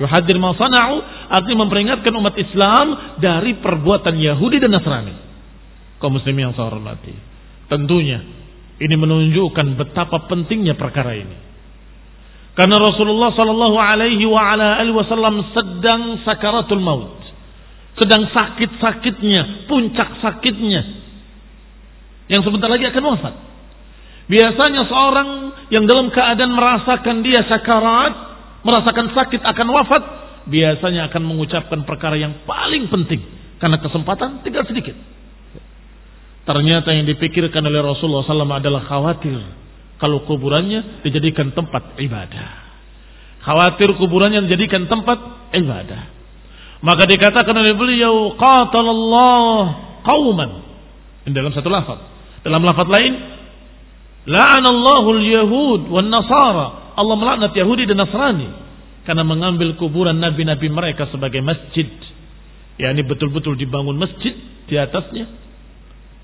Yuhadir 0.00 0.36
ma 0.40 0.56
sana'u 0.56 0.94
artinya 1.30 1.64
memperingatkan 1.68 2.12
umat 2.12 2.34
Islam 2.36 3.16
dari 3.20 3.56
perbuatan 3.60 4.16
Yahudi 4.16 4.60
dan 4.60 4.72
Nasrani. 4.72 5.14
Kaum 6.00 6.20
muslimin 6.20 6.50
yang 6.50 6.54
saya 6.56 6.68
hormati. 6.68 7.14
Tentunya 7.68 8.20
ini 8.80 8.94
menunjukkan 8.98 9.80
betapa 9.80 10.28
pentingnya 10.28 10.76
perkara 10.76 11.16
ini. 11.16 11.36
Karena 12.54 12.78
Rasulullah 12.78 13.34
sallallahu 13.34 13.76
alaihi 13.80 14.24
wa 14.30 14.38
ala 14.38 14.78
wasallam 14.84 15.42
sedang 15.50 16.22
sakaratul 16.22 16.78
maut 16.78 17.24
sedang 17.94 18.26
sakit-sakitnya, 18.26 19.70
puncak 19.70 20.18
sakitnya, 20.18 21.03
yang 22.28 22.40
sebentar 22.40 22.68
lagi 22.70 22.88
akan 22.88 23.04
wafat. 23.04 23.34
Biasanya 24.24 24.88
seorang 24.88 25.28
yang 25.68 25.84
dalam 25.84 26.08
keadaan 26.08 26.52
merasakan 26.56 27.20
dia 27.20 27.44
sakarat, 27.44 28.14
merasakan 28.64 29.12
sakit 29.12 29.40
akan 29.44 29.68
wafat, 29.68 30.02
biasanya 30.48 31.12
akan 31.12 31.22
mengucapkan 31.24 31.84
perkara 31.84 32.16
yang 32.16 32.44
paling 32.48 32.88
penting 32.88 33.20
karena 33.60 33.76
kesempatan 33.80 34.40
tinggal 34.40 34.64
sedikit. 34.64 34.96
Ternyata 36.44 36.92
yang 36.92 37.08
dipikirkan 37.08 37.64
oleh 37.64 37.80
Rasulullah 37.80 38.24
SAW 38.24 38.60
adalah 38.60 38.84
khawatir 38.84 39.40
kalau 39.96 40.28
kuburannya 40.28 41.04
dijadikan 41.04 41.52
tempat 41.56 41.96
ibadah. 41.96 42.48
Khawatir 43.44 43.96
kuburannya 43.96 44.44
dijadikan 44.48 44.88
tempat 44.88 45.52
ibadah. 45.56 46.02
Maka 46.84 47.08
dikatakan 47.08 47.56
oleh 47.56 47.72
beliau 47.72 48.36
qatalallah 48.36 49.60
qauman. 50.04 50.50
Dalam 51.32 51.52
satu 51.56 51.72
lafaz. 51.72 52.13
Dalam 52.44 52.60
lafaz 52.60 52.88
lain 52.92 53.34
La'anallahu 54.24 55.08
al-yahud 55.20 55.80
wan 55.92 56.08
nasara. 56.08 56.96
Allah 56.96 57.16
melaknat 57.18 57.52
Yahudi 57.52 57.84
dan 57.84 58.00
Nasrani 58.00 58.48
karena 59.04 59.20
mengambil 59.20 59.76
kuburan 59.76 60.16
nabi-nabi 60.16 60.72
mereka 60.72 61.12
sebagai 61.12 61.44
masjid. 61.44 61.90
Ya 62.80 62.90
ini 62.90 63.04
betul-betul 63.04 63.54
dibangun 63.60 64.00
masjid 64.00 64.32
di 64.64 64.74
atasnya 64.80 65.28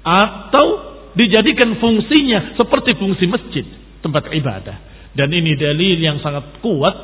atau 0.01 0.67
dijadikan 1.13 1.77
fungsinya 1.77 2.57
seperti 2.57 2.97
fungsi 2.97 3.29
masjid, 3.29 3.67
tempat 4.01 4.33
ibadah. 4.33 4.77
Dan 5.13 5.29
ini 5.35 5.59
dalil 5.59 6.01
yang 6.01 6.25
sangat 6.25 6.63
kuat 6.65 6.97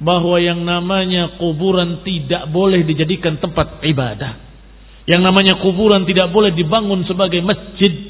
bahwa 0.00 0.38
yang 0.40 0.62
namanya 0.64 1.36
kuburan 1.36 2.06
tidak 2.06 2.48
boleh 2.48 2.86
dijadikan 2.88 3.36
tempat 3.36 3.84
ibadah. 3.84 4.48
Yang 5.04 5.22
namanya 5.26 5.54
kuburan 5.60 6.08
tidak 6.08 6.32
boleh 6.32 6.56
dibangun 6.56 7.04
sebagai 7.04 7.44
masjid. 7.44 8.07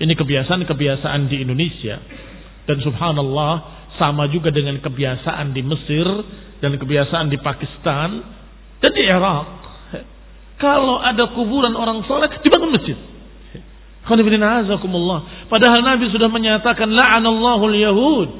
Ini 0.00 0.12
kebiasaan-kebiasaan 0.18 1.20
di 1.30 1.42
Indonesia. 1.44 1.96
Dan 2.64 2.80
subhanallah 2.80 3.52
sama 4.00 4.26
juga 4.32 4.50
dengan 4.50 4.80
kebiasaan 4.82 5.54
di 5.54 5.62
Mesir 5.62 6.06
dan 6.58 6.74
kebiasaan 6.74 7.30
di 7.30 7.38
Pakistan 7.38 8.08
dan 8.82 8.90
di 8.90 9.02
Irak. 9.06 9.46
Kalau 10.58 10.98
ada 11.02 11.30
kuburan 11.34 11.74
orang 11.74 12.02
soleh 12.06 12.30
dibangun 12.42 12.74
masjid. 12.74 12.98
Padahal 15.48 15.80
Nabi 15.80 16.04
sudah 16.12 16.28
menyatakan 16.28 16.88
la'anallahu 16.92 17.64
al-yahud. 17.72 18.32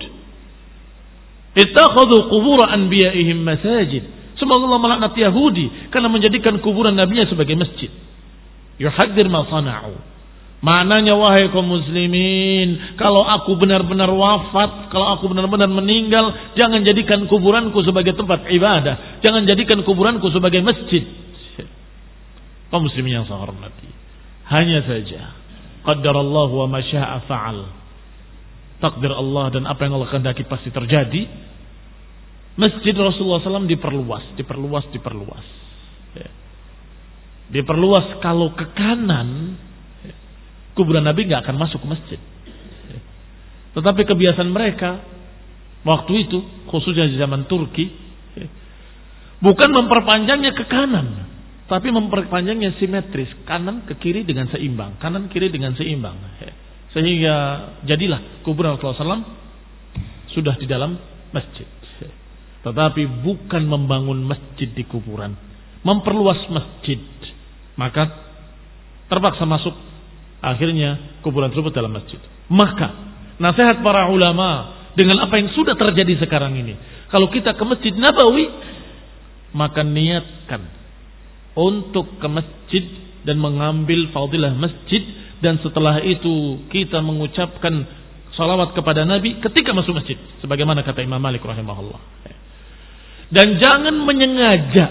Ittakhadhu 1.55 2.17
qubur 2.29 2.61
anbiya'ihim 2.67 3.41
masajid. 3.47 4.05
Semoga 4.35 4.67
Allah 4.67 4.83
melaknat 4.83 5.15
Yahudi 5.15 5.89
karena 5.95 6.11
menjadikan 6.11 6.59
kuburan 6.59 6.99
nabinya 6.99 7.25
sebagai 7.31 7.55
masjid. 7.55 7.89
Yuhaddir 8.83 9.31
ma 9.31 9.47
sana'u. 9.47 9.95
Maknanya 10.65 11.13
wahai 11.21 11.53
kaum 11.53 11.69
muslimin, 11.69 12.97
kalau 12.97 13.21
aku 13.21 13.53
benar-benar 13.61 14.09
wafat, 14.09 14.89
kalau 14.89 15.13
aku 15.13 15.29
benar-benar 15.29 15.69
meninggal, 15.69 16.57
jangan 16.57 16.81
jadikan 16.81 17.29
kuburanku 17.29 17.85
sebagai 17.85 18.17
tempat 18.17 18.49
ibadah, 18.49 19.21
jangan 19.21 19.45
jadikan 19.45 19.85
kuburanku 19.85 20.25
sebagai 20.33 20.65
masjid. 20.65 21.05
Kaum 22.73 22.89
muslimin 22.89 23.21
yang 23.21 23.29
saya 23.29 23.45
hormati. 23.45 23.93
Hanya 24.49 24.81
saja 24.89 25.45
Allah 25.85 26.49
wa 26.49 26.67
ma 26.67 26.81
syaa 26.81 27.21
fa'al. 27.29 27.61
Takdir 28.81 29.13
Allah 29.13 29.53
dan 29.53 29.69
apa 29.69 29.85
yang 29.85 30.01
Allah 30.01 30.09
kehendaki 30.09 30.49
pasti 30.49 30.73
terjadi. 30.73 31.29
Masjid 32.57 32.95
Rasulullah 32.97 33.45
SAW 33.45 33.69
diperluas, 33.69 34.39
diperluas, 34.41 34.85
diperluas. 34.95 35.47
Ya. 36.17 36.31
Diperluas 37.53 38.23
kalau 38.25 38.55
ke 38.57 38.65
kanan, 38.73 39.61
kuburan 40.75 41.07
Nabi 41.07 41.31
nggak 41.31 41.47
akan 41.47 41.57
masuk 41.57 41.79
ke 41.83 41.89
masjid. 41.89 42.21
Tetapi 43.75 44.07
kebiasaan 44.07 44.51
mereka 44.55 45.03
waktu 45.83 46.13
itu, 46.29 46.39
khususnya 46.71 47.11
di 47.11 47.19
zaman 47.19 47.51
Turki, 47.51 47.91
bukan 49.43 49.71
memperpanjangnya 49.75 50.55
ke 50.55 50.65
kanan, 50.71 51.27
tapi 51.67 51.91
memperpanjangnya 51.91 52.79
simetris, 52.79 53.31
kanan 53.49 53.83
ke 53.89 53.99
kiri 53.99 54.23
dengan 54.23 54.47
seimbang, 54.51 55.01
kanan 55.03 55.27
kiri 55.27 55.51
dengan 55.51 55.75
seimbang. 55.75 56.15
Sehingga 56.95 57.35
jadilah 57.83 58.47
kuburan 58.47 58.79
Rasulullah 58.79 59.19
SAW 59.19 59.27
sudah 60.31 60.55
di 60.55 60.67
dalam 60.71 60.95
masjid. 61.35 61.67
Tetapi 62.65 63.27
bukan 63.27 63.63
membangun 63.67 64.25
masjid 64.25 64.71
di 64.71 64.87
kuburan, 64.87 65.35
memperluas 65.85 66.49
masjid. 66.49 66.97
Maka 67.75 68.07
terpaksa 69.11 69.45
masuk 69.45 69.75
akhirnya 70.45 71.21
kuburan 71.25 71.49
tersebut 71.49 71.73
dalam 71.73 71.97
masjid. 71.97 72.21
Maka 72.53 72.93
nasihat 73.41 73.81
para 73.81 74.13
ulama 74.13 74.75
dengan 74.95 75.25
apa 75.27 75.41
yang 75.41 75.51
sudah 75.53 75.75
terjadi 75.75 76.23
sekarang 76.23 76.55
ini. 76.55 76.75
Kalau 77.11 77.31
kita 77.31 77.55
ke 77.55 77.65
Masjid 77.67 77.95
Nabawi, 77.95 78.47
maka 79.55 79.87
niatkan 79.87 80.63
untuk 81.55 82.19
ke 82.19 82.27
masjid 82.27 82.85
dan 83.23 83.39
mengambil 83.39 84.11
fadilah 84.11 84.55
masjid. 84.55 85.03
Dan 85.43 85.61
setelah 85.61 86.01
itu 86.01 86.65
kita 86.73 87.05
mengucapkan 87.05 87.85
salawat 88.33 88.73
kepada 88.73 89.05
Nabi 89.05 89.39
ketika 89.43 89.77
masuk 89.77 89.95
masjid. 89.99 90.17
Sebagaimana 90.41 90.83
kata 90.83 91.05
Imam 91.05 91.21
Malik 91.21 91.45
rahimahullah. 91.45 92.01
Dan 93.35 93.59
jangan 93.59 93.95
menyengaja 94.05 94.87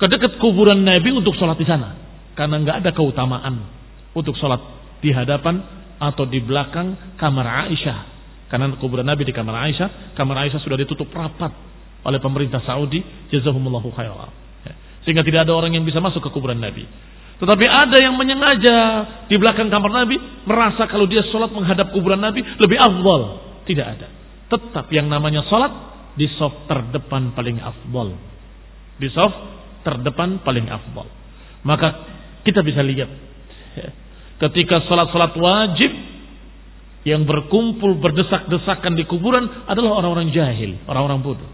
ke 0.00 0.06
dekat 0.10 0.36
kuburan 0.42 0.82
Nabi 0.84 1.12
untuk 1.16 1.32
sholat 1.38 1.56
di 1.56 1.66
sana. 1.66 1.96
Karena 2.34 2.60
nggak 2.60 2.76
ada 2.84 2.90
keutamaan 2.92 3.79
untuk 4.16 4.34
sholat 4.36 4.60
di 5.00 5.14
hadapan 5.14 5.60
atau 6.00 6.24
di 6.24 6.40
belakang 6.40 7.16
kamar 7.20 7.68
Aisyah 7.68 7.98
karena 8.50 8.72
kuburan 8.80 9.06
Nabi 9.06 9.28
di 9.28 9.34
kamar 9.36 9.68
Aisyah 9.70 10.16
kamar 10.16 10.48
Aisyah 10.48 10.60
sudah 10.60 10.78
ditutup 10.80 11.12
rapat 11.12 11.52
oleh 12.00 12.18
pemerintah 12.18 12.64
Saudi 12.64 13.04
jazahumullahu 13.28 13.92
khairan 13.92 14.40
sehingga 15.04 15.24
tidak 15.24 15.48
ada 15.48 15.52
orang 15.56 15.72
yang 15.72 15.84
bisa 15.88 16.00
masuk 16.00 16.20
ke 16.20 16.30
kuburan 16.32 16.60
Nabi. 16.60 16.84
Tetapi 17.40 17.64
ada 17.64 17.96
yang 17.96 18.20
menyengaja 18.20 18.76
di 19.32 19.36
belakang 19.40 19.72
kamar 19.72 20.04
Nabi 20.04 20.20
merasa 20.44 20.84
kalau 20.84 21.08
dia 21.08 21.24
sholat 21.32 21.48
menghadap 21.56 21.88
kuburan 21.96 22.20
Nabi 22.20 22.44
lebih 22.44 22.76
afdal. 22.76 23.22
Tidak 23.64 23.86
ada. 23.86 24.08
Tetap 24.52 24.92
yang 24.92 25.08
namanya 25.08 25.40
sholat 25.48 25.72
di 26.20 26.28
soft 26.36 26.68
terdepan 26.68 27.32
paling 27.32 27.56
afdal. 27.64 28.12
Di 29.00 29.08
soft 29.08 29.38
terdepan 29.88 30.44
paling 30.44 30.68
afdal. 30.68 31.08
Maka 31.64 31.88
kita 32.44 32.60
bisa 32.60 32.84
lihat 32.84 33.08
ketika 34.40 34.82
sholat-sholat 34.88 35.36
wajib 35.36 35.90
yang 37.04 37.24
berkumpul 37.24 37.96
berdesak-desakan 37.96 38.92
di 38.96 39.08
kuburan 39.08 39.64
adalah 39.64 40.04
orang-orang 40.04 40.32
jahil, 40.32 40.76
orang-orang 40.84 41.20
bodoh. 41.24 41.50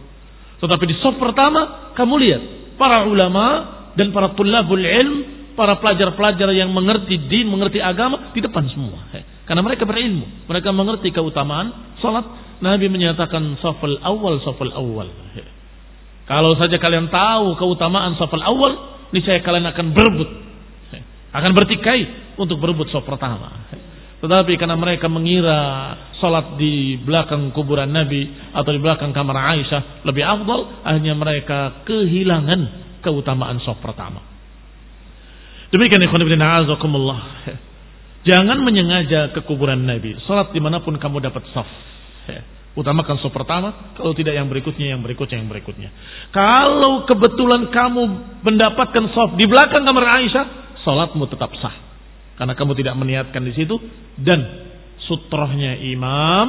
Tetapi 0.58 0.84
di 0.88 0.96
soft 0.98 1.20
pertama 1.20 1.92
kamu 1.94 2.14
lihat 2.26 2.42
para 2.80 3.06
ulama 3.06 3.46
dan 3.94 4.10
para 4.10 4.34
tulabul 4.34 4.80
ilm, 4.80 5.14
para 5.54 5.78
pelajar-pelajar 5.80 6.52
yang 6.52 6.72
mengerti 6.74 7.16
din, 7.30 7.48
mengerti 7.48 7.78
agama 7.80 8.32
di 8.34 8.40
depan 8.42 8.64
semua. 8.68 9.08
Karena 9.46 9.62
mereka 9.62 9.86
berilmu, 9.86 10.46
mereka 10.50 10.74
mengerti 10.74 11.14
keutamaan 11.14 11.98
salat. 12.02 12.44
Nabi 12.56 12.88
menyatakan 12.88 13.60
safal 13.60 14.00
awal, 14.00 14.40
safal 14.40 14.72
awal. 14.72 15.08
Kalau 16.26 16.58
saja 16.58 16.80
kalian 16.80 17.06
tahu 17.12 17.54
keutamaan 17.54 18.18
safal 18.18 18.42
awal, 18.42 18.72
niscaya 19.14 19.38
kalian 19.44 19.70
akan 19.70 19.94
berebut, 19.94 20.30
akan 21.36 21.52
bertikai 21.52 22.00
untuk 22.40 22.56
berebut 22.56 22.88
saf 22.88 23.04
pertama. 23.04 23.68
Tetapi 24.16 24.56
karena 24.56 24.74
mereka 24.80 25.12
mengira 25.12 25.58
sholat 26.16 26.56
di 26.56 26.96
belakang 27.04 27.52
kuburan 27.52 27.92
Nabi 27.92 28.32
atau 28.56 28.70
di 28.72 28.80
belakang 28.80 29.12
kamar 29.12 29.36
Aisyah 29.52 30.02
lebih 30.08 30.24
afdal, 30.24 30.80
akhirnya 30.80 31.12
mereka 31.12 31.84
kehilangan 31.84 32.60
keutamaan 33.04 33.60
sholat 33.60 33.80
pertama. 33.84 34.24
Demikian 35.68 36.00
ikhwan 36.08 36.24
ibn 36.24 36.40
a'azakumullah. 36.40 37.20
Jangan 38.26 38.58
menyengaja 38.64 39.36
ke 39.36 39.44
kuburan 39.46 39.86
Nabi. 39.86 40.18
Sholat 40.26 40.50
di 40.50 40.58
mana 40.58 40.82
pun 40.82 40.96
kamu 40.98 41.22
dapat 41.22 41.46
saf. 41.52 41.68
Utamakan 42.76 43.16
saf 43.22 43.32
pertama, 43.32 43.94
kalau 43.96 44.12
tidak 44.12 44.36
yang 44.36 44.50
berikutnya, 44.52 44.92
yang 44.96 45.00
berikutnya, 45.00 45.40
yang 45.40 45.48
berikutnya. 45.48 45.90
Kalau 46.32 47.08
kebetulan 47.08 47.70
kamu 47.70 48.02
mendapatkan 48.42 49.04
saf 49.14 49.32
di 49.38 49.44
belakang 49.46 49.86
kamar 49.86 50.04
Aisyah, 50.20 50.65
sholatmu 50.86 51.26
tetap 51.26 51.50
sah. 51.58 51.74
Karena 52.38 52.54
kamu 52.54 52.78
tidak 52.78 52.94
meniatkan 52.94 53.42
di 53.42 53.50
situ 53.58 53.74
dan 54.22 54.38
sutrohnya 55.10 55.74
imam 55.82 56.46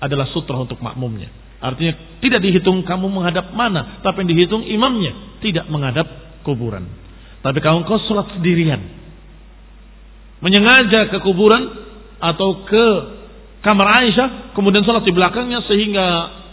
adalah 0.00 0.24
sutroh 0.32 0.64
untuk 0.64 0.80
makmumnya. 0.80 1.28
Artinya 1.60 1.92
tidak 2.24 2.40
dihitung 2.40 2.80
kamu 2.88 3.12
menghadap 3.12 3.52
mana, 3.52 4.00
tapi 4.00 4.24
yang 4.24 4.32
dihitung 4.32 4.64
imamnya 4.64 5.36
tidak 5.44 5.68
menghadap 5.68 6.08
kuburan. 6.40 6.88
Tapi 7.44 7.60
kamu 7.60 7.84
kau 7.84 8.00
sholat 8.08 8.32
sendirian, 8.32 8.80
menyengaja 10.40 11.12
ke 11.12 11.18
kuburan 11.20 11.68
atau 12.16 12.64
ke 12.64 12.86
kamar 13.60 14.00
Aisyah, 14.00 14.56
kemudian 14.56 14.84
sholat 14.88 15.04
di 15.04 15.12
belakangnya 15.12 15.60
sehingga 15.68 16.04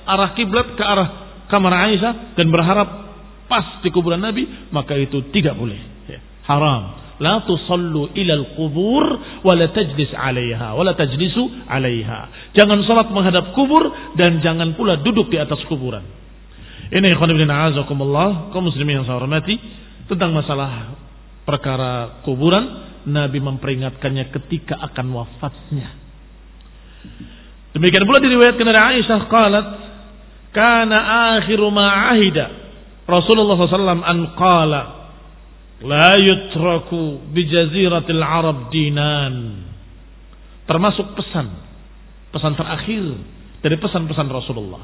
arah 0.03 0.35
kiblat 0.35 0.75
ke 0.75 0.83
arah 0.83 1.09
kamar 1.47 1.71
Aisyah 1.87 2.35
dan 2.35 2.51
berharap 2.51 2.87
pas 3.47 3.79
di 3.79 3.87
kuburan 3.91 4.19
Nabi, 4.19 4.43
maka 4.75 4.91
itu 4.99 5.23
tidak 5.31 5.55
boleh, 5.55 5.79
haram. 6.47 6.83
La 7.17 7.41
tusallu 7.43 8.13
ilal 8.13 8.53
kubur 8.53 9.03
wa 9.41 9.53
la 9.57 9.73
tajlis 9.73 10.13
alaiha 10.13 10.77
wa 10.77 10.83
la 10.85 10.93
tajlisu 10.93 11.65
alaiha. 11.65 12.53
Jangan 12.53 12.77
salat 12.85 13.09
menghadap 13.09 13.57
kubur 13.57 13.89
dan 14.13 14.37
jangan 14.39 14.77
pula 14.77 15.01
duduk 15.01 15.27
di 15.33 15.41
atas 15.41 15.59
kuburan. 15.65 16.05
Ini 16.87 17.03
ikhwan 17.17 17.33
ibn 17.35 17.49
a'azakumullah, 17.51 18.53
kaum 18.55 18.69
muslimin 18.69 19.01
yang 19.01 19.05
saya 19.09 19.19
hormati 19.19 19.59
tentang 20.07 20.31
masalah 20.31 20.95
perkara 21.43 22.23
kuburan 22.23 22.87
Nabi 23.07 23.39
memperingatkannya 23.39 24.31
ketika 24.31 24.79
akan 24.91 25.05
wafatnya. 25.15 25.89
Demikian 27.75 28.03
pula 28.07 28.19
diriwayatkan 28.23 28.65
dari 28.67 28.81
Aisyah 28.99 29.21
qalat 29.29 29.67
kana 30.55 30.97
akhiru 31.37 31.69
ma 31.69 32.09
ahida 32.09 32.49
Rasulullah 33.05 33.55
SAW 33.55 34.01
an 34.01 34.17
qala 34.33 34.96
La 35.85 36.17
yutraku 36.17 37.29
bijaziratil 37.33 38.23
Arab 38.23 38.73
dinan. 38.73 39.65
termasuk 40.67 41.15
pesan 41.15 41.47
pesan 42.27 42.53
terakhir 42.59 43.03
dari 43.63 43.79
pesan-pesan 43.79 44.27
Rasulullah. 44.27 44.83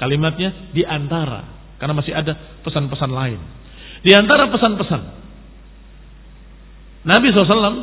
Kalimatnya 0.00 0.72
di 0.72 0.80
antara 0.88 1.74
karena 1.76 1.92
masih 1.92 2.16
ada 2.16 2.32
pesan-pesan 2.64 3.10
lain. 3.12 3.40
Di 4.02 4.16
antara 4.16 4.48
pesan-pesan 4.48 5.22
Nabi 7.02 7.34
SAW 7.34 7.76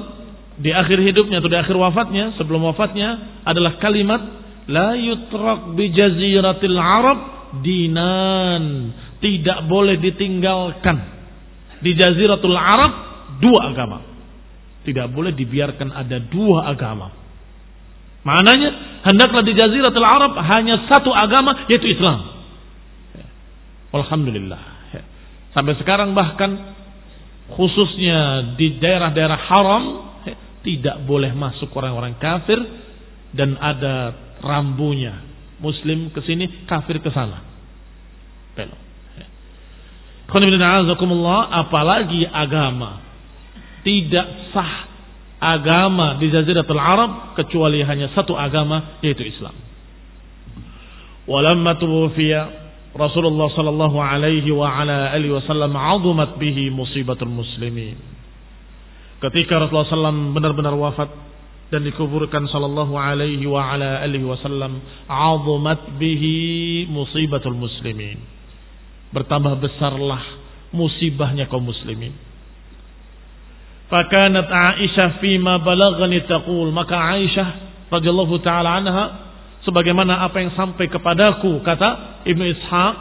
di 0.60 0.72
akhir 0.72 1.00
hidupnya 1.00 1.40
atau 1.44 1.52
di 1.52 1.60
akhir 1.60 1.76
wafatnya 1.76 2.36
sebelum 2.40 2.68
wafatnya 2.72 3.44
adalah 3.48 3.80
kalimat 3.80 4.20
la 4.68 4.96
yutrak 4.96 5.76
bi 5.76 5.92
jaziratil 5.92 6.76
arab 6.76 7.20
dinan 7.64 8.92
tidak 9.24 9.68
boleh 9.68 10.00
ditinggalkan 10.00 11.19
di 11.80 11.92
jaziratul 11.96 12.58
arab 12.58 12.92
dua 13.40 13.72
agama 13.72 14.00
tidak 14.84 15.12
boleh 15.12 15.36
dibiarkan 15.36 15.92
ada 15.92 16.18
dua 16.20 16.70
agama 16.72 17.12
maknanya 18.24 19.02
hendaklah 19.08 19.44
di 19.44 19.54
jaziratul 19.56 20.08
arab 20.08 20.36
hanya 20.40 20.88
satu 20.88 21.12
agama 21.12 21.66
yaitu 21.72 21.96
Islam 21.96 22.40
Alhamdulillah 23.90 24.62
sampai 25.56 25.74
sekarang 25.82 26.14
bahkan 26.14 26.78
khususnya 27.50 28.54
di 28.54 28.78
daerah-daerah 28.78 29.40
haram 29.50 29.84
tidak 30.62 31.02
boleh 31.08 31.32
masuk 31.34 31.72
orang-orang 31.74 32.20
kafir 32.20 32.60
dan 33.34 33.56
ada 33.60 34.14
rambunya. 34.44 35.28
Muslim 35.60 36.08
ke 36.16 36.24
sini, 36.24 36.64
kafir 36.64 37.04
ke 37.04 37.12
sana. 37.12 37.44
Belok. 38.56 38.89
Apalagi 40.30 42.22
agama. 42.30 43.02
Tidak 43.80 44.28
sah 44.54 44.74
agama 45.40 46.20
di 46.20 46.28
Jaziratul 46.28 46.80
Arab 46.80 47.34
kecuali 47.34 47.80
hanya 47.82 48.12
satu 48.12 48.36
agama 48.36 49.00
yaitu 49.00 49.24
Islam. 49.24 49.56
Walamma 51.30 51.80
tuwfiya 51.80 52.42
Rasulullah 52.94 53.48
sallallahu 53.54 53.98
alaihi 54.02 54.50
wa 54.52 54.68
ala 54.68 55.14
alihi 55.14 55.32
wasallam 55.32 55.72
'azumat 55.78 56.36
bihi 56.42 56.74
musibatul 56.74 57.32
muslimin. 57.32 57.96
Ketika 59.20 59.60
Rasulullah 59.60 59.92
SAW 59.92 60.32
benar-benar 60.32 60.74
wafat 60.80 61.12
dan 61.70 61.86
dikuburkan 61.86 62.50
sallallahu 62.50 62.96
alaihi 62.98 63.46
wa 63.46 63.62
ala 63.62 64.02
alihi 64.02 64.26
wasallam 64.26 64.80
azumat 65.06 66.00
bihi 66.02 66.88
musibatul 66.90 67.54
muslimin 67.54 68.39
bertambah 69.14 69.58
besarlah 69.58 70.22
musibahnya 70.74 71.50
kaum 71.50 71.66
muslimin 71.66 72.14
fakanat 73.90 74.48
Aisyah 74.50 75.18
fima 75.18 75.58
balaghani 75.62 76.26
taqul 76.30 76.70
maka 76.70 76.96
Aisyah 77.18 77.48
radhiyallahu 77.90 78.36
taala 78.46 78.78
anha 78.78 79.06
sebagaimana 79.66 80.22
apa 80.22 80.38
yang 80.40 80.54
sampai 80.54 80.86
kepadaku 80.88 81.60
kata 81.66 82.22
Ibnu 82.30 82.46
Ishaq 82.54 82.96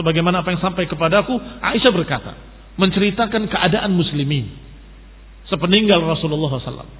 sebagaimana 0.00 0.40
apa 0.40 0.56
yang 0.56 0.60
sampai 0.64 0.88
kepadaku 0.88 1.36
Aisyah 1.60 1.92
berkata 1.92 2.32
menceritakan 2.76 3.48
keadaan 3.48 3.92
muslimin 3.92 4.66
sepeninggal 5.48 6.02
Rasulullah 6.02 6.60
SAW. 6.60 6.94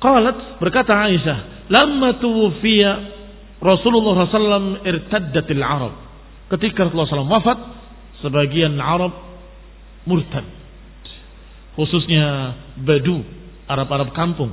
Qalat 0.00 0.58
berkata 0.58 0.96
Aisyah, 0.96 1.68
"Lamma 1.68 2.16
tuwfiya 2.18 2.92
Rasulullah 3.60 4.26
SAW 4.26 4.80
irtaddatil 4.84 5.62
Arab." 5.62 6.09
Ketika 6.50 6.86
Rasulullah 6.86 7.08
SAW 7.08 7.30
wafat, 7.30 7.58
sebagian 8.20 8.74
Arab 8.82 9.14
murtad. 10.04 10.42
Khususnya 11.78 12.58
Badu, 12.82 13.22
Arab-Arab 13.70 14.10
kampung. 14.10 14.50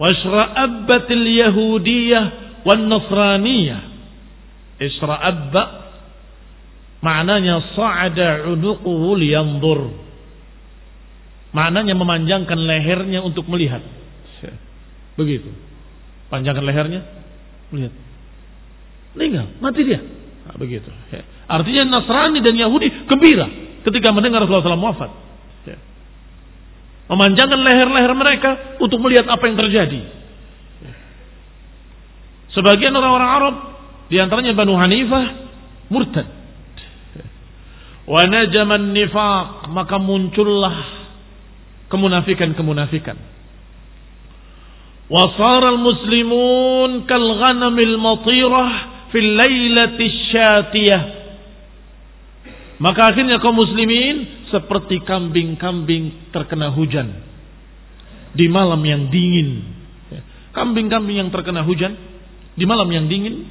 Wasra'abbatil 0.00 1.26
Yahudiyah 1.28 2.24
wan 2.64 2.88
Nasraniyah. 2.88 3.80
Isra'abba 4.82 5.62
maknanya 7.04 7.76
sa'ada 7.76 8.50
unuquhu 8.50 9.14
liyanzur 9.14 10.02
Maknanya 11.52 11.92
memanjangkan 11.92 12.56
lehernya 12.56 13.20
untuk 13.20 13.44
melihat. 13.52 13.84
Begitu. 15.20 15.52
Panjangkan 16.32 16.64
lehernya, 16.64 17.04
melihat. 17.68 17.92
Meninggal, 19.12 19.46
mati 19.60 19.84
dia. 19.84 20.00
Nah, 20.48 20.56
begitu. 20.56 20.88
Artinya 21.46 22.00
Nasrani 22.00 22.40
dan 22.40 22.56
Yahudi 22.56 23.06
gembira 23.06 23.46
ketika 23.84 24.08
mendengar 24.10 24.42
Rasulullah 24.42 24.76
SAW 24.76 24.88
wafat. 24.92 25.10
Memanjangkan 27.12 27.60
leher-leher 27.60 28.12
mereka 28.16 28.50
untuk 28.80 28.96
melihat 29.04 29.28
apa 29.28 29.44
yang 29.44 29.56
terjadi. 29.60 30.00
Sebagian 32.56 32.92
orang-orang 32.96 33.30
Arab, 33.32 33.54
di 34.08 34.16
antaranya 34.16 34.56
Banu 34.56 34.76
Hanifah, 34.76 35.24
murtad. 35.92 36.28
Wa 38.08 38.24
najaman 38.24 38.96
nifaq, 38.96 39.68
maka 39.72 39.96
muncullah 40.00 41.04
kemunafikan-kemunafikan. 41.92 43.16
Wasara 45.12 45.68
al-muslimun 45.76 47.04
kal 47.04 47.20
ghanamil 47.20 48.00
matirah 48.00 48.91
fil 49.12 49.30
lailati 49.36 50.06
syatiyah. 50.32 51.02
Maka 52.82 53.14
akhirnya 53.14 53.38
kaum 53.38 53.54
muslimin 53.54 54.48
seperti 54.50 55.06
kambing-kambing 55.06 56.34
terkena 56.34 56.74
hujan 56.74 57.14
di 58.34 58.50
malam 58.50 58.82
yang 58.82 59.06
dingin. 59.12 59.62
Kambing-kambing 60.50 61.22
yang 61.22 61.30
terkena 61.30 61.62
hujan 61.62 61.94
di 62.58 62.64
malam 62.66 62.90
yang 62.90 63.06
dingin. 63.06 63.46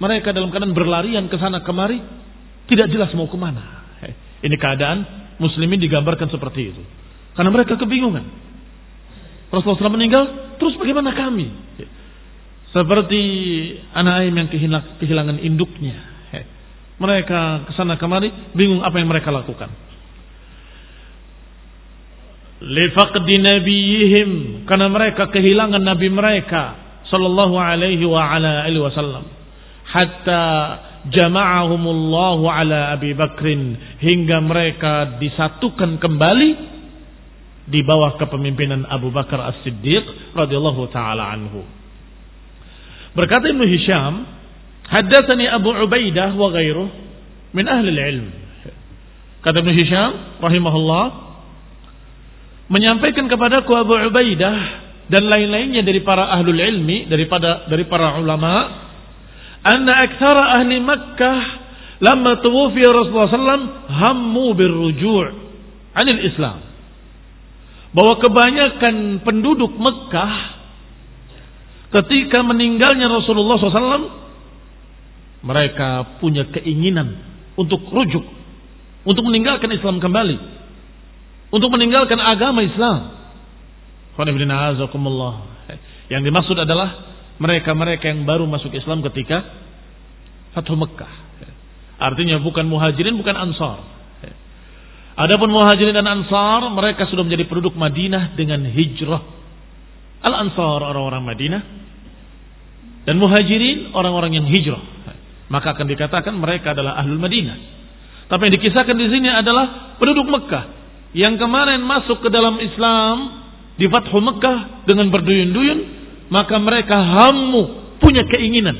Mereka 0.00 0.32
dalam 0.34 0.50
keadaan 0.50 0.74
berlarian 0.74 1.30
ke 1.30 1.36
sana 1.38 1.62
kemari, 1.62 2.02
tidak 2.66 2.90
jelas 2.90 3.12
mau 3.14 3.28
ke 3.28 3.36
mana. 3.38 3.84
Ini 4.42 4.56
keadaan 4.58 4.98
muslimin 5.38 5.78
digambarkan 5.78 6.32
seperti 6.32 6.74
itu. 6.74 6.82
Karena 7.36 7.50
mereka 7.52 7.78
kebingungan. 7.78 8.24
Rasulullah 9.54 9.86
SAW 9.86 9.94
meninggal, 9.94 10.56
terus 10.58 10.74
bagaimana 10.74 11.14
kami? 11.14 11.46
Seperti 12.74 13.22
anak 13.94 14.14
ayam 14.26 14.34
yang 14.34 14.50
kehilangan 14.98 15.38
induknya. 15.38 15.94
Mereka 16.98 17.70
ke 17.70 17.72
sana 17.74 17.94
kemari, 17.94 18.30
bingung 18.54 18.82
apa 18.82 18.98
yang 18.98 19.06
mereka 19.10 19.30
lakukan. 19.30 19.70
Lifaqdi 22.64 23.34
nabiyihim 23.38 24.30
karena 24.66 24.86
mereka 24.90 25.30
kehilangan 25.30 25.82
nabi 25.82 26.06
mereka 26.10 26.62
sallallahu 27.10 27.60
alaihi 27.60 28.06
wa 28.08 28.24
ala 28.24 28.64
alihi 28.64 28.80
wasallam 28.80 29.26
hatta 29.84 30.44
jama'ahumullahu 31.12 32.48
ala 32.48 32.96
Abi 32.96 33.12
Bakrin 33.12 33.76
hingga 34.00 34.40
mereka 34.40 35.20
disatukan 35.20 36.00
kembali 36.00 36.50
di 37.68 37.80
bawah 37.84 38.16
kepemimpinan 38.16 38.88
Abu 38.88 39.12
Bakar 39.12 39.44
As-Siddiq 39.52 40.32
radhiyallahu 40.32 40.88
taala 40.88 41.36
anhu. 41.36 41.83
Berkata 43.14 43.46
Ibnu 43.46 43.62
Hisham, 43.66 44.26
haddatsani 44.90 45.46
Abu 45.46 45.70
Ubaidah 45.70 46.34
wa 46.34 46.50
ghairuh 46.50 46.88
min 47.54 47.64
ahli 47.70 47.90
ilm. 47.94 48.26
Kata 49.42 49.62
Ibnu 49.62 49.72
Hisham 49.74 50.42
rahimahullah 50.42 51.04
menyampaikan 52.68 53.30
kepadaku 53.30 53.70
Abu 53.78 53.94
Ubaidah 53.94 54.56
dan 55.08 55.22
lain-lainnya 55.30 55.86
dari 55.86 56.00
para 56.02 56.32
ahlul 56.32 56.58
ilmi 56.58 57.06
daripada 57.06 57.68
dari 57.68 57.84
para 57.86 58.18
ulama 58.18 58.52
anna 59.62 59.92
aktsara 60.00 60.60
ahli 60.60 60.80
Makkah 60.80 61.38
lama 62.02 62.40
tuwfiya 62.40 62.88
Rasulullah 62.90 63.30
SAW 63.30 63.68
hammu 63.88 64.46
birruju' 64.58 65.28
anil 65.94 66.20
Islam. 66.26 66.58
Bahwa 67.94 68.18
kebanyakan 68.18 69.22
penduduk 69.22 69.78
Mekah 69.78 70.32
ketika 71.94 72.42
meninggalnya 72.42 73.06
Rasulullah 73.06 73.56
SAW 73.62 74.10
mereka 75.44 76.18
punya 76.18 76.48
keinginan 76.50 77.14
untuk 77.54 77.86
rujuk, 77.92 78.24
untuk 79.06 79.22
meninggalkan 79.28 79.70
Islam 79.70 80.02
kembali, 80.02 80.36
untuk 81.54 81.70
meninggalkan 81.70 82.18
agama 82.18 82.64
Islam. 82.66 83.14
Yang 86.10 86.22
dimaksud 86.30 86.56
adalah 86.58 87.14
mereka-mereka 87.38 88.10
yang 88.10 88.26
baru 88.26 88.48
masuk 88.48 88.72
Islam 88.74 89.02
ketika 89.10 89.42
Fathu 90.56 90.74
Mekah. 90.74 91.14
Artinya 91.98 92.42
bukan 92.42 92.66
muhajirin, 92.66 93.14
bukan 93.14 93.36
ansar. 93.38 93.78
Adapun 95.14 95.46
muhajirin 95.46 95.94
dan 95.94 96.10
ansar, 96.10 96.66
mereka 96.74 97.06
sudah 97.06 97.22
menjadi 97.22 97.46
penduduk 97.46 97.78
Madinah 97.78 98.34
dengan 98.34 98.66
hijrah. 98.66 99.22
Al-ansar 100.24 100.80
orang-orang 100.82 101.22
Madinah. 101.22 101.62
Dan 103.04 103.20
muhajirin 103.20 103.92
orang-orang 103.92 104.40
yang 104.40 104.46
hijrah. 104.48 104.80
Maka 105.52 105.76
akan 105.76 105.86
dikatakan 105.86 106.34
mereka 106.34 106.72
adalah 106.72 106.96
ahlul 106.98 107.20
Madinah. 107.20 107.56
Tapi 108.32 108.48
yang 108.48 108.54
dikisahkan 108.56 108.96
di 108.96 109.06
sini 109.12 109.28
adalah 109.28 109.96
penduduk 110.00 110.24
Mekah 110.24 110.64
yang 111.14 111.38
kemarin 111.38 111.84
masuk 111.84 112.24
ke 112.24 112.28
dalam 112.32 112.58
Islam 112.58 113.44
di 113.78 113.86
Fathu 113.86 114.18
Mekah 114.18 114.86
dengan 114.88 115.12
berduyun-duyun, 115.14 115.78
maka 116.32 116.58
mereka 116.58 116.96
hamu 116.98 117.94
punya 118.02 118.26
keinginan, 118.26 118.74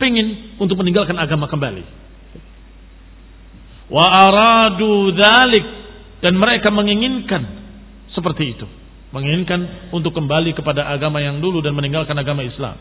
pengen 0.00 0.56
untuk 0.56 0.80
meninggalkan 0.80 1.18
agama 1.20 1.50
kembali. 1.50 1.84
Wa 3.90 4.06
aradu 4.06 5.12
dzalik 5.12 5.66
dan 6.22 6.38
mereka 6.38 6.70
menginginkan 6.70 7.42
seperti 8.14 8.56
itu, 8.56 8.66
menginginkan 9.12 9.92
untuk 9.92 10.14
kembali 10.14 10.54
kepada 10.54 10.88
agama 10.88 11.18
yang 11.20 11.42
dulu 11.42 11.60
dan 11.60 11.74
meninggalkan 11.74 12.16
agama 12.16 12.46
Islam. 12.46 12.78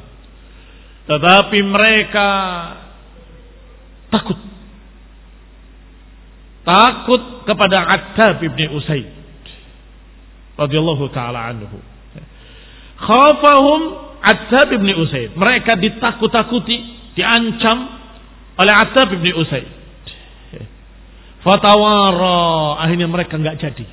Tetapi 1.09 1.59
mereka 1.65 2.29
takut 4.13 4.37
takut 6.61 7.21
kepada 7.49 7.81
Attab 7.89 8.45
ibni 8.45 8.69
Usaid 8.69 9.09
radhiyallahu 10.59 11.09
taala 11.09 11.49
anhu. 11.49 11.81
Khafahum 12.99 14.09
Attab 14.19 14.75
ibn 14.75 14.91
Usaid. 14.99 15.31
Mereka 15.39 15.79
ditakut-takuti, 15.79 16.75
diancam 17.15 17.87
oleh 18.59 18.73
Attab 18.75 19.15
ibn 19.15 19.31
Usaid. 19.39 19.79
Fatawara, 21.39 22.83
akhirnya 22.83 23.07
mereka 23.07 23.39
nggak 23.39 23.63
jadi. 23.63 23.87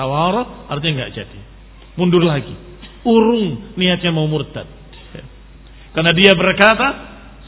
Tawara 0.00 0.68
artinya 0.72 1.04
nggak 1.04 1.12
jadi. 1.12 1.40
Mundur 2.00 2.24
lagi. 2.24 2.56
Urung 3.04 3.76
niatnya 3.76 4.16
mau 4.16 4.24
murtad. 4.24 4.64
Karena 5.96 6.12
dia 6.12 6.36
berkata, 6.36 6.86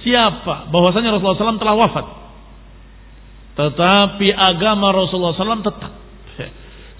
siapa? 0.00 0.72
Bahwasanya 0.72 1.12
Rasulullah 1.12 1.37
SAW 1.37 1.61
telah 1.61 1.76
wafat. 1.76 2.06
Tetapi 3.61 4.28
agama 4.32 4.88
Rasulullah 4.88 5.37
SAW 5.37 5.61
tetap. 5.61 5.92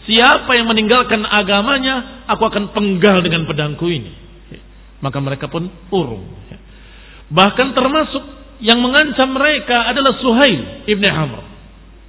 Siapa 0.05 0.51
yang 0.57 0.69
meninggalkan 0.69 1.25
agamanya, 1.25 2.29
aku 2.29 2.49
akan 2.49 2.77
penggal 2.77 3.25
dengan 3.25 3.49
pedangku 3.49 3.89
ini. 3.89 4.13
Maka 5.01 5.25
mereka 5.25 5.49
pun 5.49 5.73
urung. 5.89 6.29
Bahkan 7.33 7.69
termasuk 7.73 8.25
yang 8.61 8.81
mengancam 8.85 9.33
mereka 9.33 9.89
adalah 9.89 10.17
Suhail 10.19 10.89
ibn 10.91 11.05
Amr 11.07 11.45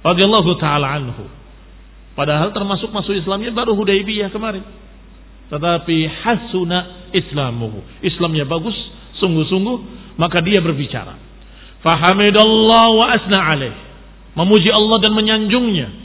radhiyallahu 0.02 0.50
taala 0.58 0.96
anhu. 0.96 1.28
Padahal 2.16 2.50
termasuk 2.52 2.90
masuk 2.90 3.14
Islamnya 3.16 3.54
baru 3.54 3.76
Hudaybiyah 3.76 4.32
kemarin. 4.34 4.66
Tetapi 5.50 5.96
hasuna 6.24 7.10
islamuhu. 7.10 7.82
Islamnya 8.06 8.46
bagus, 8.46 8.74
sungguh-sungguh, 9.20 9.76
maka 10.16 10.40
dia 10.40 10.64
berbicara. 10.64 11.20
Fahamidallah 11.84 12.86
wa 12.96 13.06
asna 13.12 13.38
alaih. 13.54 13.74
Memuji 14.34 14.72
Allah 14.72 14.98
dan 15.04 15.12
menyanjungnya 15.12 16.00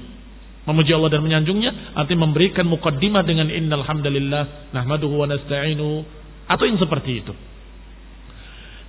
memuji 0.66 0.92
Allah 0.98 1.14
dan 1.14 1.22
menyanjungnya 1.22 1.94
artinya 1.94 2.26
memberikan 2.26 2.66
mukaddimah 2.66 3.22
dengan 3.22 3.54
innal 3.54 3.86
hamdalillah 3.86 4.74
nahmaduhu 4.74 5.22
wa 5.22 5.30
nasta'inu 5.30 6.02
atau 6.50 6.64
yang 6.66 6.82
seperti 6.82 7.22
itu. 7.22 7.34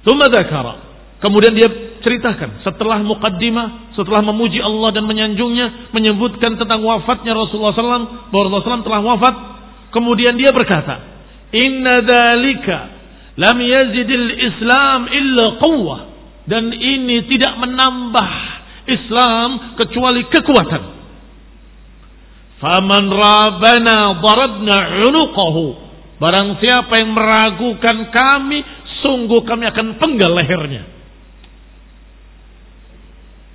Tsumma 0.05 0.29
dzakara. 0.33 0.97
Kemudian 1.17 1.57
dia 1.57 1.69
ceritakan 2.05 2.61
setelah 2.61 3.01
mukaddimah, 3.01 3.97
setelah 3.97 4.21
memuji 4.21 4.61
Allah 4.61 4.93
dan 4.93 5.09
menyanjungnya, 5.09 5.93
menyebutkan 5.97 6.61
tentang 6.61 6.85
wafatnya 6.85 7.33
Rasulullah 7.33 7.73
SAW, 7.73 8.29
bahwa 8.29 8.43
Rasulullah 8.53 8.85
SAW 8.85 8.85
telah 8.85 9.01
wafat. 9.01 9.35
Kemudian 9.97 10.37
dia 10.37 10.53
berkata, 10.53 11.01
Inna 11.57 12.05
dalika 12.05 12.96
lam 13.37 13.57
yazidil 13.61 14.29
Islam 14.37 15.01
illa 15.13 15.45
quwwah. 15.61 16.01
Dan 16.47 16.71
ini 16.71 17.27
tidak 17.27 17.59
menambah 17.59 18.31
Islam 18.87 19.75
kecuali 19.75 20.31
kekuatan. 20.31 20.83
Faman 22.63 23.05
rabana 23.11 24.17
darabna 24.23 24.77
unuqahu. 25.11 25.67
Barang 26.17 26.57
siapa 26.63 26.97
yang 26.97 27.13
meragukan 27.13 28.09
kami, 28.09 28.65
sungguh 29.05 29.45
kami 29.45 29.69
akan 29.69 30.01
penggal 30.01 30.33
lehernya. 30.33 30.89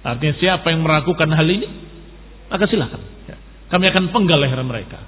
Artinya 0.06 0.36
siapa 0.38 0.70
yang 0.70 0.86
meragukan 0.86 1.30
hal 1.32 1.48
ini, 1.48 1.68
maka 2.50 2.66
silakan. 2.70 3.02
Kami 3.72 3.86
akan 3.88 4.12
penggal 4.12 4.36
leher 4.44 4.60
mereka. 4.68 5.00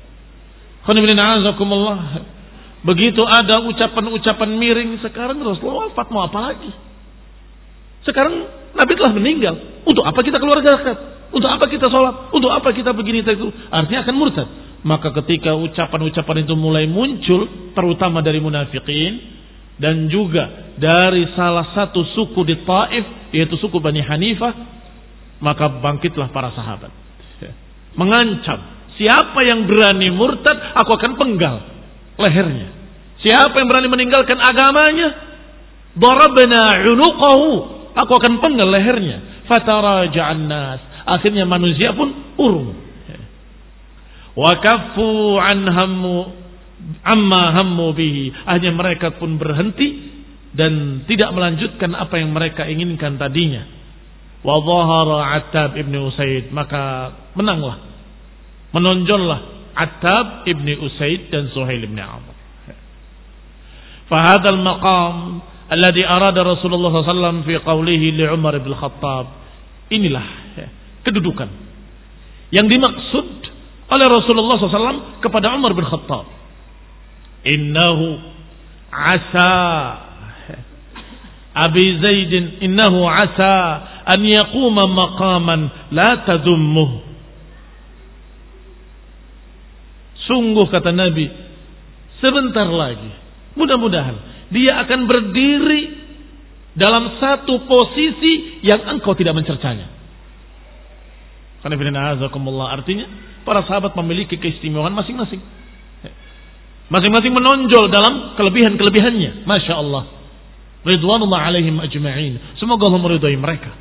Begitu 2.83 3.23
ada 3.23 3.63
ucapan-ucapan 3.63 4.49
miring 4.59 4.99
sekarang 4.99 5.39
Rasulullah 5.39 5.87
wafat 5.87 6.07
mau 6.11 6.27
apa 6.27 6.39
lagi? 6.51 6.71
Sekarang 8.03 8.43
Nabi 8.75 8.91
telah 8.99 9.13
meninggal. 9.15 9.55
Untuk 9.87 10.03
apa 10.03 10.19
kita 10.19 10.35
keluar 10.35 10.59
zakat? 10.59 10.97
Untuk 11.31 11.47
apa 11.47 11.65
kita 11.71 11.87
sholat? 11.87 12.35
Untuk 12.35 12.51
apa 12.51 12.75
kita 12.75 12.91
begini 12.91 13.23
itu? 13.23 13.47
Artinya 13.71 14.03
akan 14.03 14.15
murtad. 14.19 14.47
Maka 14.83 15.15
ketika 15.23 15.55
ucapan-ucapan 15.55 16.43
itu 16.43 16.53
mulai 16.59 16.83
muncul, 16.83 17.71
terutama 17.71 18.19
dari 18.19 18.43
munafikin 18.43 19.31
dan 19.79 20.11
juga 20.11 20.75
dari 20.75 21.23
salah 21.33 21.71
satu 21.71 22.03
suku 22.13 22.43
di 22.43 22.67
Taif, 22.67 23.31
yaitu 23.31 23.55
suku 23.63 23.79
Bani 23.79 24.03
Hanifah, 24.03 24.53
maka 25.39 25.71
bangkitlah 25.79 26.35
para 26.35 26.51
sahabat. 26.51 26.91
Mengancam, 27.95 28.59
siapa 28.99 29.39
yang 29.47 29.63
berani 29.63 30.11
murtad, 30.11 30.75
aku 30.75 30.91
akan 30.99 31.11
penggal 31.15 31.55
lehernya. 32.19 32.67
Siapa 33.23 33.55
yang 33.55 33.67
berani 33.71 33.87
meninggalkan 33.87 34.35
agamanya, 34.35 35.09
darabna 35.95 36.83
unuqahu, 36.91 37.51
aku 37.95 38.11
akan 38.19 38.33
penggal 38.43 38.67
lehernya. 38.67 39.45
Fataraja'an 39.47 40.47
nas 40.47 40.79
Akhirnya 41.03 41.43
manusia 41.43 41.91
pun 41.91 42.15
urung. 42.39 42.79
Wa 44.33 44.57
kaffu 44.63 45.37
an 45.37 45.67
hammu 45.67 46.17
amma 47.03 47.43
hammu 47.59 47.91
bihi. 47.91 48.31
Akhirnya 48.47 48.73
mereka 48.73 49.07
pun 49.19 49.35
berhenti 49.35 50.09
dan 50.55 51.03
tidak 51.05 51.35
melanjutkan 51.35 51.91
apa 51.93 52.17
yang 52.17 52.31
mereka 52.31 52.65
inginkan 52.65 53.19
tadinya. 53.19 53.67
Wa 54.41 54.63
dhahara 54.63 55.19
Attab 55.43 55.75
ibn 55.75 55.93
Usaid. 56.07 56.55
Maka 56.55 57.13
menanglah. 57.35 57.83
Menonjollah 58.73 59.52
Attab 59.78 60.48
ibn 60.50 60.66
Usaid 60.82 61.30
dan 61.30 61.48
Suhail 61.54 61.84
ibn 61.84 61.98
Amr. 61.98 62.34
فهذا 64.08 64.48
المقام 64.56 65.16
الذي 65.72 66.08
أراد 66.08 66.36
رسول 66.38 66.72
الله 66.72 66.90
صلى 66.90 66.96
الله 66.96 67.04
عليه 67.04 67.12
وسلم 67.12 67.38
في 67.44 67.54
قوله 67.60 68.02
لعمر 68.16 68.54
بن 68.64 68.70
الخطاب 68.72 69.26
inilah 69.92 70.24
kedudukan 71.04 71.48
yang 72.48 72.64
dimaksud 72.64 73.28
oleh 73.88 74.06
Rasulullah 74.08 74.56
SAW 74.60 75.20
kepada 75.24 75.52
Umar 75.56 75.72
bin 75.72 75.84
Khattab. 75.84 76.28
Innahu 77.44 78.20
asa 78.92 79.52
Abi 81.56 81.96
Zaidin 81.98 82.60
innahu 82.62 83.08
asa 83.08 83.56
an 84.04 84.20
yaquma 84.24 84.84
maqaman 84.88 85.60
la 85.92 86.22
tadummuh. 86.24 87.08
Sungguh 90.23 90.71
kata 90.71 90.95
Nabi, 90.95 91.27
sebentar 92.23 92.67
lagi, 92.67 93.11
mudah-mudahan 93.59 94.15
dia 94.53 94.79
akan 94.85 94.99
berdiri 95.09 95.81
dalam 96.73 97.17
satu 97.21 97.65
posisi 97.65 98.63
yang 98.65 98.85
engkau 98.97 99.13
tidak 99.17 99.37
mencercanya. 99.37 99.89
Artinya 101.63 103.05
para 103.47 103.63
sahabat 103.63 103.95
memiliki 103.99 104.35
keistimewaan 104.35 104.91
masing-masing. 104.91 105.39
Masing-masing 106.91 107.31
menonjol 107.31 107.87
dalam 107.87 108.35
kelebihan-kelebihannya. 108.35 109.47
Masya 109.47 109.73
Allah. 109.73 110.03
Ridwanullah 110.83 111.41
alaihim 111.47 111.79
ajma'in. 111.79 112.59
Semoga 112.59 112.91
Allah 112.91 113.01
meridai 113.01 113.37
mereka. 113.39 113.71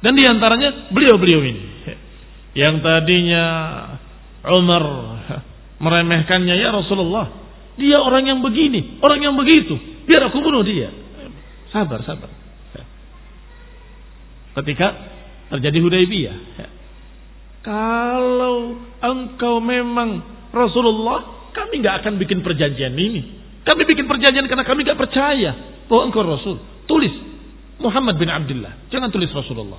Dan 0.00 0.16
di 0.16 0.24
antaranya 0.24 0.88
beliau-beliau 0.88 1.42
ini. 1.44 1.62
Yang 2.56 2.80
tadinya 2.80 3.44
Umar 4.46 4.84
meremehkannya. 5.82 6.54
Ya 6.54 6.70
Rasulullah. 6.70 7.26
Dia 7.78 8.02
orang 8.02 8.26
yang 8.26 8.38
begini. 8.42 8.98
Orang 9.02 9.22
yang 9.22 9.34
begitu. 9.38 9.74
Biar 10.06 10.26
aku 10.30 10.42
bunuh 10.42 10.66
dia. 10.66 10.90
Sabar, 11.70 12.02
sabar. 12.02 12.30
Ketika 14.58 14.88
terjadi 15.54 15.78
Hudaybiyah. 15.78 16.36
Kalau 17.62 18.80
engkau 18.98 19.60
memang 19.62 20.22
Rasulullah, 20.50 21.50
kami 21.54 21.84
nggak 21.84 22.02
akan 22.02 22.18
bikin 22.18 22.42
perjanjian 22.42 22.94
ini. 22.96 23.22
Kami 23.62 23.84
bikin 23.84 24.08
perjanjian 24.08 24.48
karena 24.48 24.64
kami 24.64 24.82
nggak 24.82 24.98
percaya 24.98 25.84
bahwa 25.86 26.02
engkau 26.08 26.24
Rasul. 26.24 26.56
Tulis 26.88 27.12
Muhammad 27.78 28.18
bin 28.18 28.32
Abdullah. 28.32 28.88
Jangan 28.90 29.12
tulis 29.12 29.30
Rasulullah. 29.30 29.78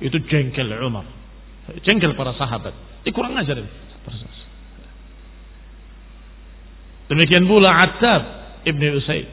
Itu 0.00 0.16
jengkel 0.24 0.70
Umar. 0.80 1.19
Jengkel 1.86 2.18
para 2.18 2.34
sahabat. 2.34 2.74
Ini 3.06 3.10
kurang 3.14 3.38
ajar. 3.38 3.58
Demikian 7.10 7.46
pula 7.50 7.70
Attab 7.74 8.22
ibni 8.66 8.90
Usaid. 8.94 9.26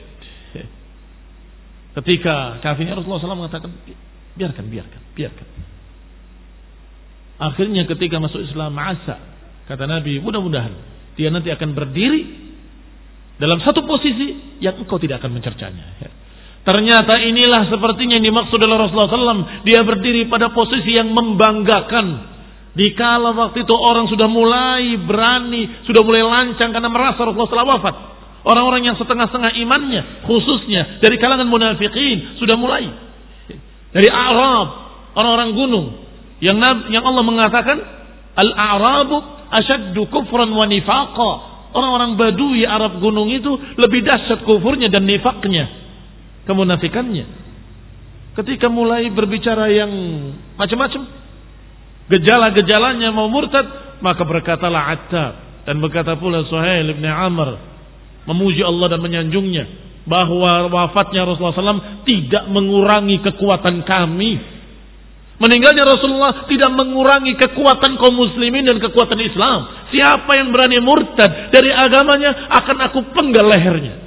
Ketika 1.97 2.61
kafirnya 2.61 2.93
Rasulullah 2.93 3.21
SAW 3.25 3.41
mengatakan, 3.41 3.73
biarkan, 4.37 4.65
biarkan, 4.69 5.01
biarkan. 5.17 5.47
Akhirnya 7.37 7.85
ketika 7.85 8.17
masuk 8.17 8.41
Islam 8.41 8.73
asa 8.81 9.17
kata 9.69 9.85
Nabi 9.85 10.17
mudah-mudahan 10.17 10.73
dia 11.13 11.29
nanti 11.29 11.53
akan 11.53 11.77
berdiri 11.77 12.21
dalam 13.37 13.61
satu 13.61 13.85
posisi 13.85 14.57
yang 14.57 14.81
engkau 14.81 14.97
tidak 14.97 15.21
akan 15.21 15.37
mencercanya. 15.37 15.85
Ya. 16.67 16.75
Ternyata 16.75 17.23
inilah 17.23 17.71
sepertinya 17.71 18.19
yang 18.19 18.27
dimaksud 18.27 18.59
oleh 18.59 18.75
Rasulullah 18.75 19.07
SAW. 19.07 19.63
Dia 19.63 19.87
berdiri 19.87 20.27
pada 20.27 20.51
posisi 20.51 20.99
yang 20.99 21.15
membanggakan. 21.15 22.35
Dikala 22.75 23.33
waktu 23.33 23.63
itu 23.63 23.73
orang 23.73 24.05
sudah 24.11 24.27
mulai 24.27 24.99
berani, 24.99 25.87
sudah 25.87 26.03
mulai 26.03 26.21
lancang 26.27 26.75
karena 26.75 26.91
merasa 26.91 27.23
Rasulullah 27.23 27.49
SAW 27.49 27.73
wafat. 27.79 27.95
Orang-orang 28.43 28.83
yang 28.85 28.95
setengah-setengah 28.99 29.59
imannya, 29.63 30.27
khususnya 30.27 30.99
dari 30.99 31.15
kalangan 31.17 31.47
munafikin, 31.47 32.37
sudah 32.37 32.59
mulai. 32.59 32.85
Dari 33.95 34.07
Arab, 34.11 34.67
orang-orang 35.15 35.51
gunung. 35.55 35.87
Yang, 36.37 36.59
yang 36.93 37.01
Allah 37.01 37.23
mengatakan, 37.25 37.77
Al-A'rabu 38.37 39.17
asyaddu 39.49 40.05
kufran 40.11 40.53
wa 40.53 40.67
nifaqa. 40.69 41.31
Orang-orang 41.73 42.15
badui 42.19 42.61
Arab 42.67 42.99
gunung 43.01 43.31
itu 43.31 43.51
lebih 43.79 44.05
dahsyat 44.05 44.45
kufurnya 44.45 44.91
dan 44.93 45.03
nifaknya. 45.03 45.86
Kemunafikannya. 46.47 47.25
Ketika 48.39 48.71
mulai 48.71 49.11
berbicara 49.11 49.67
yang 49.67 49.91
macam-macam, 50.55 51.01
gejala-gejalanya 52.07 53.11
mau 53.11 53.27
murtad, 53.27 53.99
maka 53.99 54.23
berkatalah 54.23 54.93
Attab 54.93 55.33
dan 55.67 55.83
berkata 55.83 56.15
pula 56.15 56.47
Suhail 56.47 56.95
bin 56.95 57.03
Amr 57.03 57.59
memuji 58.23 58.63
Allah 58.63 58.95
dan 58.95 59.03
menyanjungnya 59.03 59.65
bahwa 60.07 60.71
wafatnya 60.71 61.27
Rasulullah 61.27 61.75
SAW 61.75 62.07
tidak 62.07 62.47
mengurangi 62.47 63.19
kekuatan 63.19 63.83
kami. 63.83 64.39
Meninggalnya 65.37 65.83
Rasulullah 65.83 66.47
tidak 66.47 66.71
mengurangi 66.73 67.35
kekuatan 67.35 67.99
kaum 67.99 68.15
muslimin 68.15 68.65
dan 68.65 68.79
kekuatan 68.79 69.19
Islam. 69.21 69.91
Siapa 69.91 70.31
yang 70.33 70.49
berani 70.55 70.79
murtad 70.81 71.51
dari 71.51 71.69
agamanya 71.75 72.47
akan 72.55 72.77
aku 72.87 72.99
penggal 73.11 73.45
lehernya. 73.51 74.06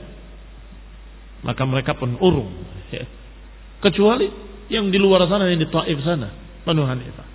Maka 1.40 1.62
mereka 1.64 1.96
pun 1.96 2.16
urung. 2.20 2.53
Kecuali 3.81 4.29
yang 4.68 4.92
di 4.92 4.98
luar 5.00 5.24
sana, 5.24 5.48
yang 5.48 5.61
di 5.61 5.68
Taif 5.68 5.98
sana. 6.05 6.29
Banu 6.62 6.85
Hanifah. 6.85 7.26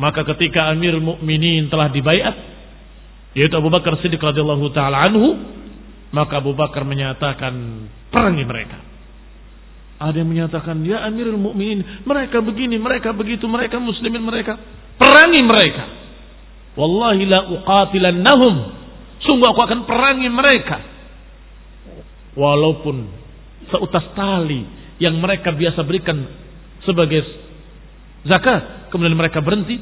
Maka 0.00 0.24
ketika 0.34 0.70
Amir 0.70 0.96
Mukminin 0.96 1.68
telah 1.68 1.90
dibayat, 1.92 2.32
yaitu 3.36 3.52
Abu 3.52 3.68
Bakar 3.68 3.98
Siddiq 4.00 4.22
radhiyallahu 4.22 4.70
taala 4.72 5.02
anhu, 5.04 5.36
maka 6.14 6.40
Abu 6.40 6.56
Bakar 6.56 6.86
menyatakan 6.86 7.52
perangi 8.08 8.46
mereka. 8.46 8.78
Ada 10.00 10.24
yang 10.24 10.32
menyatakan, 10.32 10.80
ya 10.88 11.04
Amirul 11.04 11.36
Mukminin, 11.36 11.84
mereka 12.08 12.40
begini, 12.40 12.80
mereka 12.80 13.12
begitu, 13.12 13.44
mereka 13.44 13.76
muslimin, 13.76 14.24
mereka 14.24 14.56
perangi 14.96 15.44
mereka. 15.44 15.84
Wallahi 16.72 17.28
la 17.28 17.40
uqatilannahum. 17.52 18.54
Sungguh 19.20 19.52
aku 19.52 19.60
akan 19.60 19.84
perangi 19.84 20.28
mereka. 20.32 20.80
Walaupun 22.32 23.19
seutas 23.70 24.06
tali 24.12 24.66
yang 25.00 25.16
mereka 25.16 25.54
biasa 25.54 25.80
berikan 25.86 26.18
sebagai 26.84 27.24
zakat 28.26 28.92
kemudian 28.92 29.16
mereka 29.16 29.40
berhenti 29.40 29.80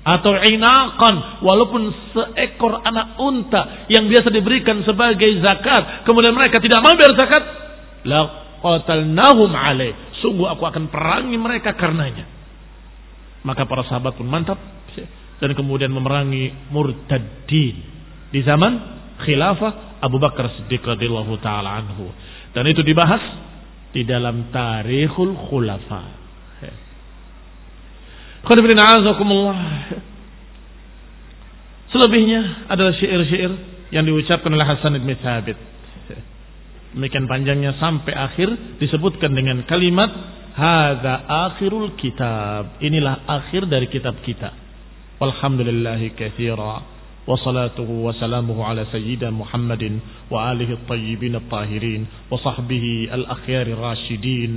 atau 0.00 0.32
inaqan 0.32 1.44
walaupun 1.44 1.92
seekor 2.16 2.80
anak 2.80 3.20
unta 3.20 3.84
yang 3.92 4.08
biasa 4.08 4.32
diberikan 4.32 4.80
sebagai 4.86 5.28
zakat 5.44 6.06
kemudian 6.08 6.32
mereka 6.32 6.56
tidak 6.62 6.80
mau 6.80 6.94
zakat 6.96 7.42
la 8.04 8.40
qatalnahum 8.60 9.50
alaih. 9.50 9.96
Sungguh 10.20 10.46
aku 10.52 10.68
akan 10.68 10.92
perangi 10.92 11.36
mereka 11.40 11.74
karenanya. 11.74 12.28
Maka 13.40 13.64
para 13.64 13.88
sahabat 13.88 14.20
pun 14.20 14.28
mantap 14.28 14.60
dan 15.40 15.56
kemudian 15.56 15.88
memerangi 15.88 16.68
murtadin 16.68 17.76
di 18.28 18.40
zaman 18.44 18.72
khilafah 19.24 20.04
Abu 20.04 20.20
Bakar 20.20 20.52
Siddiq 20.60 20.84
radhiyallahu 20.84 21.40
taala 21.40 21.80
anhu 21.80 22.12
dan 22.56 22.64
itu 22.66 22.82
dibahas 22.82 23.22
di 23.90 24.06
dalam 24.06 24.50
Tarikhul 24.54 25.34
Khulafa 25.50 26.20
Selebihnya 31.90 32.70
adalah 32.70 32.94
syair-syair 32.96 33.52
yang 33.90 34.06
diucapkan 34.06 34.48
oleh 34.54 34.62
Hasan 34.62 34.96
bin 34.96 35.10
Thabit. 35.18 35.58
Demikian 36.94 37.26
panjangnya 37.30 37.78
sampai 37.78 38.14
akhir 38.14 38.78
disebutkan 38.82 39.30
dengan 39.34 39.62
kalimat 39.66 40.10
hadza 40.54 41.14
akhirul 41.26 41.94
kitab. 41.98 42.78
Inilah 42.82 43.26
akhir 43.26 43.66
dari 43.70 43.86
kitab 43.90 44.18
kita. 44.22 44.50
Walhamdulillahi 45.20 46.16
katsira 46.16 46.89
ala 47.28 48.82
sayyidina 48.88 49.32
Muhammadin 49.34 50.00
wa 50.32 50.50
alihi 50.50 50.72
at-tayyibin 50.76 51.36
at-tahirin 51.36 52.08
wa 52.32 52.36
sahbihi 52.40 53.12
al-akhyar 53.12 53.68
rasyidin. 53.68 54.54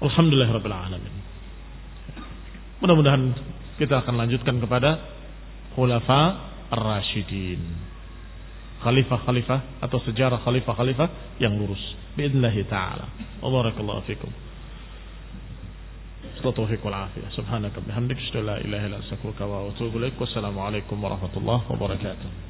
Alhamdulillah 0.00 0.48
Rabbil 0.56 0.72
Alamin. 0.72 1.14
Mudah-mudahan 2.80 3.22
kita 3.76 4.00
akan 4.00 4.16
lanjutkan 4.16 4.56
kepada 4.56 4.96
Khulafa 5.76 6.20
Ar-Rashidin. 6.72 7.60
Khalifah-khalifah 8.80 9.84
atau 9.84 10.00
sejarah 10.08 10.40
khalifah-khalifah 10.40 11.36
yang 11.36 11.52
lurus. 11.60 11.80
Biidnillahi 12.16 12.64
ta'ala. 12.64 13.04
Wabarakallahu 13.44 14.08
fikum. 14.08 14.32
Taufiq 16.42 16.80
wal 16.84 16.94
afiyah. 16.94 17.30
Subhanaka 17.36 17.80
bihamdik. 17.80 18.18
la 18.34 18.56
ilaha 18.64 18.86
illa 18.86 18.96
anta 18.96 19.04
astaghfiruka 19.04 19.44
wa 19.46 19.68
atubu 19.68 19.98
ilaik. 20.00 20.16
Wassalamu 20.20 20.60
alaikum 20.66 20.96
warahmatullahi 21.04 21.64
wabarakatuh. 21.70 22.49